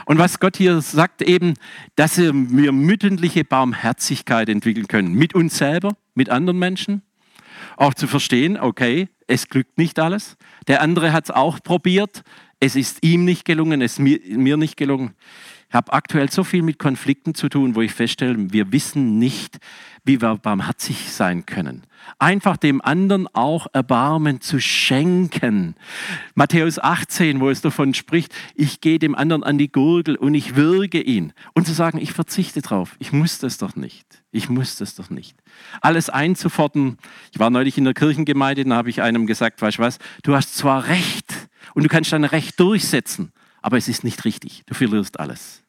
Und 0.07 0.19
was 0.19 0.41
Gott 0.41 0.57
hier 0.57 0.81
sagt 0.81 1.23
eben, 1.23 1.55
dass 1.97 2.19
wir 2.19 2.33
mütterliche 2.33 3.45
Barmherzigkeit 3.45 4.49
entwickeln 4.49 4.89
können. 4.89 5.15
Mit 5.15 5.35
uns 5.35 5.59
selber, 5.59 5.97
mit 6.15 6.31
anderen 6.31 6.59
Menschen. 6.59 7.03
Auch 7.77 7.95
zu 7.95 8.07
verstehen, 8.07 8.59
okay, 8.59 9.09
es 9.27 9.49
glückt 9.49 9.79
nicht 9.79 9.99
alles. 9.99 10.37
Der 10.67 10.83
andere 10.83 11.13
hat 11.13 11.25
es 11.25 11.31
auch 11.31 11.61
probiert. 11.63 12.23
Es 12.61 12.77
ist 12.77 13.05
ihm 13.05 13.25
nicht 13.25 13.45
gelungen, 13.45 13.83
es 13.83 13.99
mir, 13.99 14.21
mir 14.37 14.57
nicht 14.57 14.77
gelungen. 14.77 15.15
Ich 15.69 15.75
habe 15.75 15.93
aktuell 15.93 16.31
so 16.31 16.45
viel 16.45 16.63
mit 16.63 16.79
Konflikten 16.79 17.35
zu 17.35 17.49
tun, 17.49 17.75
wo 17.75 17.81
ich 17.81 17.93
feststelle, 17.93 18.53
wir 18.53 18.73
wissen 18.73 19.19
nicht, 19.19 19.59
wie 20.05 20.21
wir 20.21 20.37
barmherzig 20.37 21.11
sein 21.11 21.47
können. 21.47 21.83
Einfach 22.19 22.57
dem 22.57 22.81
anderen 22.83 23.29
auch 23.35 23.67
Erbarmen 23.73 24.41
zu 24.41 24.61
schenken. 24.61 25.75
Matthäus 26.35 26.79
18, 26.79 27.41
wo 27.41 27.51
es 27.51 27.61
davon 27.61 27.95
spricht, 27.95 28.35
ich 28.55 28.81
gehe 28.81 28.99
dem 28.99 29.15
anderen 29.15 29.43
an 29.43 29.59
die 29.59 29.71
Gurgel 29.71 30.17
und 30.17 30.35
ich 30.35 30.57
würge 30.57 31.01
ihn. 31.01 31.33
Und 31.55 31.67
zu 31.67 31.73
sagen, 31.73 31.99
ich 31.99 32.13
verzichte 32.13 32.63
drauf. 32.63 32.97
Ich 32.99 33.13
muss 33.13 33.39
das 33.39 33.59
doch 33.59 33.77
nicht. 33.77 34.23
Ich 34.31 34.49
muss 34.49 34.77
das 34.77 34.95
doch 34.95 35.11
nicht. 35.11 35.37
Alles 35.81 36.11
einzufordern. 36.11 36.97
Ich 37.33 37.39
war 37.39 37.51
neulich 37.51 37.79
in 37.79 37.85
der 37.85 37.95
Kirchengemeinde, 37.95 38.65
da 38.65 38.77
habe 38.77 38.91
ich 38.91 39.03
einem 39.03 39.27
gesagt, 39.27 39.61
weißt 39.61 39.79
du 39.79 39.83
was, 39.83 39.99
du 40.23 40.35
hast 40.35 40.57
zwar 40.57 40.87
Recht 40.87 41.49
und 41.75 41.83
du 41.83 41.89
kannst 41.89 42.13
dein 42.13 42.25
Recht 42.25 42.59
durchsetzen, 42.59 43.33
aber 43.61 43.77
es 43.77 43.89
ist 43.89 44.05
nicht 44.05 44.25
richtig. 44.25 44.63
Du 44.67 44.75
verlierst 44.75 45.21
alles. 45.21 45.63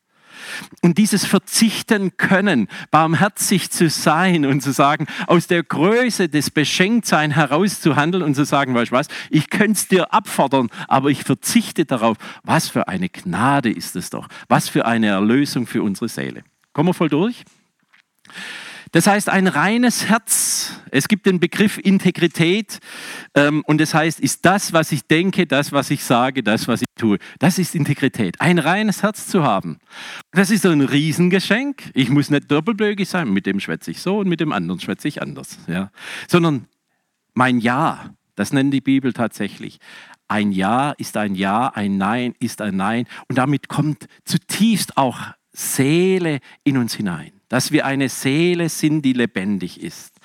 Und 0.81 0.97
dieses 0.97 1.25
Verzichten 1.25 2.17
können, 2.17 2.67
barmherzig 2.91 3.71
zu 3.71 3.89
sein 3.89 4.45
und 4.45 4.61
zu 4.61 4.71
sagen, 4.71 5.07
aus 5.27 5.47
der 5.47 5.63
Größe 5.63 6.29
des 6.29 6.49
Beschenktsein 6.49 7.31
herauszuhandeln 7.31 8.23
und 8.23 8.35
zu 8.35 8.45
sagen, 8.45 8.75
weißt 8.75 8.91
du 8.91 8.95
was, 8.95 9.07
ich 9.29 9.49
könnte 9.49 9.73
es 9.73 9.87
dir 9.87 10.13
abfordern, 10.13 10.69
aber 10.87 11.09
ich 11.09 11.23
verzichte 11.23 11.85
darauf. 11.85 12.17
Was 12.43 12.69
für 12.69 12.87
eine 12.87 13.09
Gnade 13.09 13.71
ist 13.71 13.95
es 13.95 14.09
doch. 14.09 14.27
Was 14.47 14.69
für 14.69 14.85
eine 14.85 15.07
Erlösung 15.07 15.67
für 15.67 15.83
unsere 15.83 16.09
Seele. 16.09 16.43
Kommen 16.73 16.89
wir 16.89 16.93
voll 16.93 17.09
durch? 17.09 17.43
Das 18.93 19.07
heißt, 19.07 19.27
ein 19.29 19.47
reines 19.47 20.07
Herz. 20.07 20.79
Es 20.91 21.07
gibt 21.07 21.25
den 21.25 21.39
Begriff 21.39 21.79
Integrität 21.79 22.77
ähm, 23.33 23.63
und 23.65 23.81
das 23.81 23.95
heißt, 23.95 24.19
ist 24.19 24.45
das, 24.45 24.71
was 24.71 24.91
ich 24.91 25.07
denke, 25.07 25.47
das, 25.47 25.71
was 25.71 25.89
ich 25.89 26.03
sage, 26.03 26.43
das, 26.43 26.67
was 26.67 26.81
ich 26.81 26.87
tue. 26.95 27.17
Das 27.39 27.57
ist 27.57 27.73
Integrität. 27.73 28.39
Ein 28.39 28.59
reines 28.59 29.01
Herz 29.01 29.25
zu 29.25 29.43
haben. 29.43 29.79
Das 30.31 30.51
ist 30.51 30.63
ein 30.67 30.81
Riesengeschenk. 30.81 31.89
Ich 31.95 32.09
muss 32.09 32.29
nicht 32.29 32.51
doppelbögig 32.51 33.09
sein. 33.09 33.33
Mit 33.33 33.47
dem 33.47 33.59
schwätze 33.59 33.89
ich 33.89 33.99
so 33.99 34.19
und 34.19 34.29
mit 34.29 34.39
dem 34.39 34.51
anderen 34.51 34.79
schwätze 34.79 35.07
ich 35.07 35.23
anders. 35.23 35.57
Ja. 35.65 35.89
Sondern 36.29 36.67
mein 37.33 37.57
Ja, 37.57 38.13
das 38.35 38.53
nennt 38.53 38.75
die 38.75 38.81
Bibel 38.81 39.11
tatsächlich. 39.11 39.79
Ein 40.27 40.51
Ja 40.51 40.91
ist 40.91 41.17
ein 41.17 41.33
Ja, 41.33 41.67
ein 41.69 41.97
Nein 41.97 42.35
ist 42.39 42.61
ein 42.61 42.75
Nein. 42.75 43.07
Und 43.27 43.39
damit 43.39 43.69
kommt 43.69 44.05
zutiefst 44.23 44.97
auch 44.97 45.19
Seele 45.51 46.41
in 46.63 46.77
uns 46.77 46.93
hinein 46.93 47.32
dass 47.53 47.71
wir 47.71 47.85
eine 47.85 48.09
Seele 48.09 48.67
sind, 48.67 49.03
die 49.03 49.13
lebendig 49.13 49.79
ist. 49.79 50.15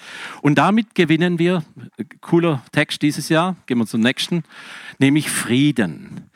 Und 0.41 0.55
damit 0.55 0.95
gewinnen 0.95 1.39
wir, 1.39 1.63
cooler 2.23 2.63
Text 2.73 3.03
dieses 3.03 3.29
Jahr, 3.29 3.55
gehen 3.67 3.77
wir 3.77 3.87
zum 3.87 4.01
nächsten, 4.01 4.45
nämlich 4.99 5.29
Frieden. 5.29 6.31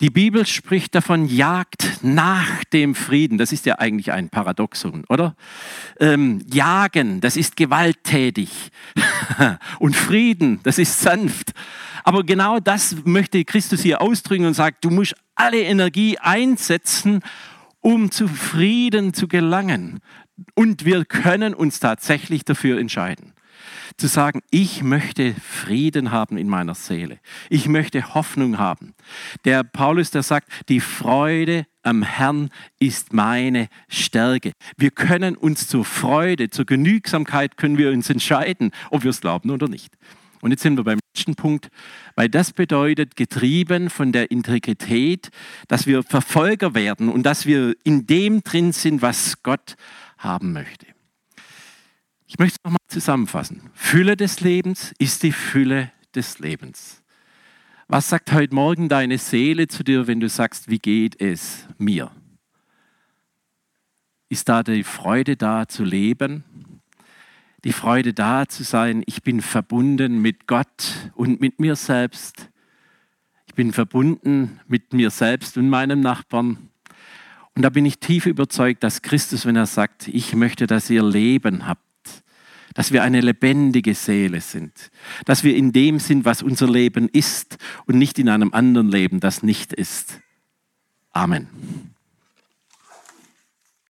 Die 0.00 0.08
Bibel 0.08 0.46
spricht 0.46 0.94
davon, 0.94 1.26
jagt 1.26 1.98
nach 2.02 2.62
dem 2.62 2.94
Frieden. 2.94 3.38
Das 3.38 3.50
ist 3.50 3.66
ja 3.66 3.80
eigentlich 3.80 4.12
ein 4.12 4.28
Paradoxon, 4.28 5.04
oder? 5.08 5.34
Ähm, 5.98 6.46
jagen, 6.48 7.20
das 7.20 7.36
ist 7.36 7.56
gewalttätig. 7.56 8.70
und 9.80 9.96
Frieden, 9.96 10.60
das 10.62 10.78
ist 10.78 11.00
sanft. 11.00 11.54
Aber 12.04 12.22
genau 12.22 12.60
das 12.60 12.94
möchte 13.04 13.44
Christus 13.44 13.80
hier 13.80 14.00
ausdrücken 14.00 14.46
und 14.46 14.54
sagt, 14.54 14.84
du 14.84 14.90
musst 14.90 15.16
alle 15.34 15.62
Energie 15.62 16.18
einsetzen, 16.18 17.24
um 17.80 18.12
zu 18.12 18.28
Frieden 18.28 19.12
zu 19.12 19.26
gelangen. 19.26 20.00
Und 20.54 20.84
wir 20.84 21.04
können 21.04 21.54
uns 21.54 21.80
tatsächlich 21.80 22.44
dafür 22.44 22.78
entscheiden. 22.78 23.32
Zu 23.96 24.06
sagen, 24.06 24.42
ich 24.50 24.82
möchte 24.82 25.34
Frieden 25.34 26.10
haben 26.10 26.36
in 26.36 26.48
meiner 26.48 26.74
Seele. 26.74 27.18
Ich 27.48 27.68
möchte 27.68 28.14
Hoffnung 28.14 28.58
haben. 28.58 28.94
Der 29.44 29.64
Paulus, 29.64 30.10
der 30.10 30.22
sagt, 30.22 30.50
die 30.68 30.80
Freude 30.80 31.66
am 31.82 32.02
Herrn 32.02 32.50
ist 32.78 33.12
meine 33.12 33.68
Stärke. 33.88 34.52
Wir 34.76 34.90
können 34.90 35.36
uns 35.36 35.68
zur 35.68 35.84
Freude, 35.84 36.50
zur 36.50 36.66
Genügsamkeit 36.66 37.56
können 37.56 37.78
wir 37.78 37.90
uns 37.90 38.10
entscheiden, 38.10 38.72
ob 38.90 39.04
wir 39.04 39.10
es 39.10 39.20
glauben 39.20 39.50
oder 39.50 39.68
nicht. 39.68 39.94
Und 40.42 40.50
jetzt 40.50 40.62
sind 40.62 40.76
wir 40.76 40.84
beim 40.84 40.98
letzten 41.14 41.34
Punkt, 41.34 41.68
weil 42.14 42.28
das 42.28 42.52
bedeutet, 42.52 43.16
getrieben 43.16 43.88
von 43.88 44.12
der 44.12 44.30
Integrität, 44.30 45.30
dass 45.68 45.86
wir 45.86 46.02
Verfolger 46.02 46.74
werden 46.74 47.08
und 47.08 47.22
dass 47.22 47.46
wir 47.46 47.74
in 47.84 48.06
dem 48.06 48.42
drin 48.42 48.72
sind, 48.72 49.00
was 49.00 49.42
Gott 49.42 49.76
haben 50.26 50.52
möchte. 50.52 50.86
Ich 52.26 52.38
möchte 52.38 52.56
es 52.58 52.64
nochmal 52.64 52.78
zusammenfassen. 52.88 53.70
Fülle 53.72 54.16
des 54.16 54.40
Lebens 54.40 54.92
ist 54.98 55.22
die 55.22 55.32
Fülle 55.32 55.92
des 56.14 56.38
Lebens. 56.38 57.02
Was 57.88 58.08
sagt 58.08 58.32
heute 58.32 58.54
Morgen 58.54 58.88
deine 58.88 59.16
Seele 59.16 59.68
zu 59.68 59.84
dir, 59.84 60.08
wenn 60.08 60.18
du 60.18 60.28
sagst, 60.28 60.68
wie 60.68 60.80
geht 60.80 61.20
es 61.20 61.66
mir? 61.78 62.10
Ist 64.28 64.48
da 64.48 64.64
die 64.64 64.82
Freude 64.82 65.36
da 65.36 65.68
zu 65.68 65.84
leben? 65.84 66.42
Die 67.62 67.72
Freude 67.72 68.12
da 68.12 68.46
zu 68.46 68.64
sein, 68.64 69.04
ich 69.06 69.22
bin 69.22 69.40
verbunden 69.40 70.20
mit 70.20 70.48
Gott 70.48 71.10
und 71.14 71.40
mit 71.40 71.60
mir 71.60 71.76
selbst. 71.76 72.50
Ich 73.46 73.54
bin 73.54 73.72
verbunden 73.72 74.60
mit 74.66 74.92
mir 74.92 75.10
selbst 75.10 75.56
und 75.56 75.68
meinem 75.68 76.00
Nachbarn. 76.00 76.70
Und 77.56 77.62
da 77.62 77.70
bin 77.70 77.86
ich 77.86 77.98
tief 77.98 78.26
überzeugt, 78.26 78.84
dass 78.84 79.00
Christus, 79.00 79.46
wenn 79.46 79.56
er 79.56 79.64
sagt, 79.64 80.08
ich 80.08 80.34
möchte, 80.34 80.66
dass 80.66 80.90
ihr 80.90 81.02
Leben 81.02 81.66
habt, 81.66 81.82
dass 82.74 82.92
wir 82.92 83.02
eine 83.02 83.22
lebendige 83.22 83.94
Seele 83.94 84.42
sind, 84.42 84.90
dass 85.24 85.42
wir 85.42 85.56
in 85.56 85.72
dem 85.72 85.98
sind, 85.98 86.26
was 86.26 86.42
unser 86.42 86.70
Leben 86.70 87.08
ist 87.08 87.56
und 87.86 87.96
nicht 87.96 88.18
in 88.18 88.28
einem 88.28 88.52
anderen 88.52 88.90
Leben, 88.90 89.20
das 89.20 89.42
nicht 89.42 89.72
ist. 89.72 90.20
Amen. 91.12 91.95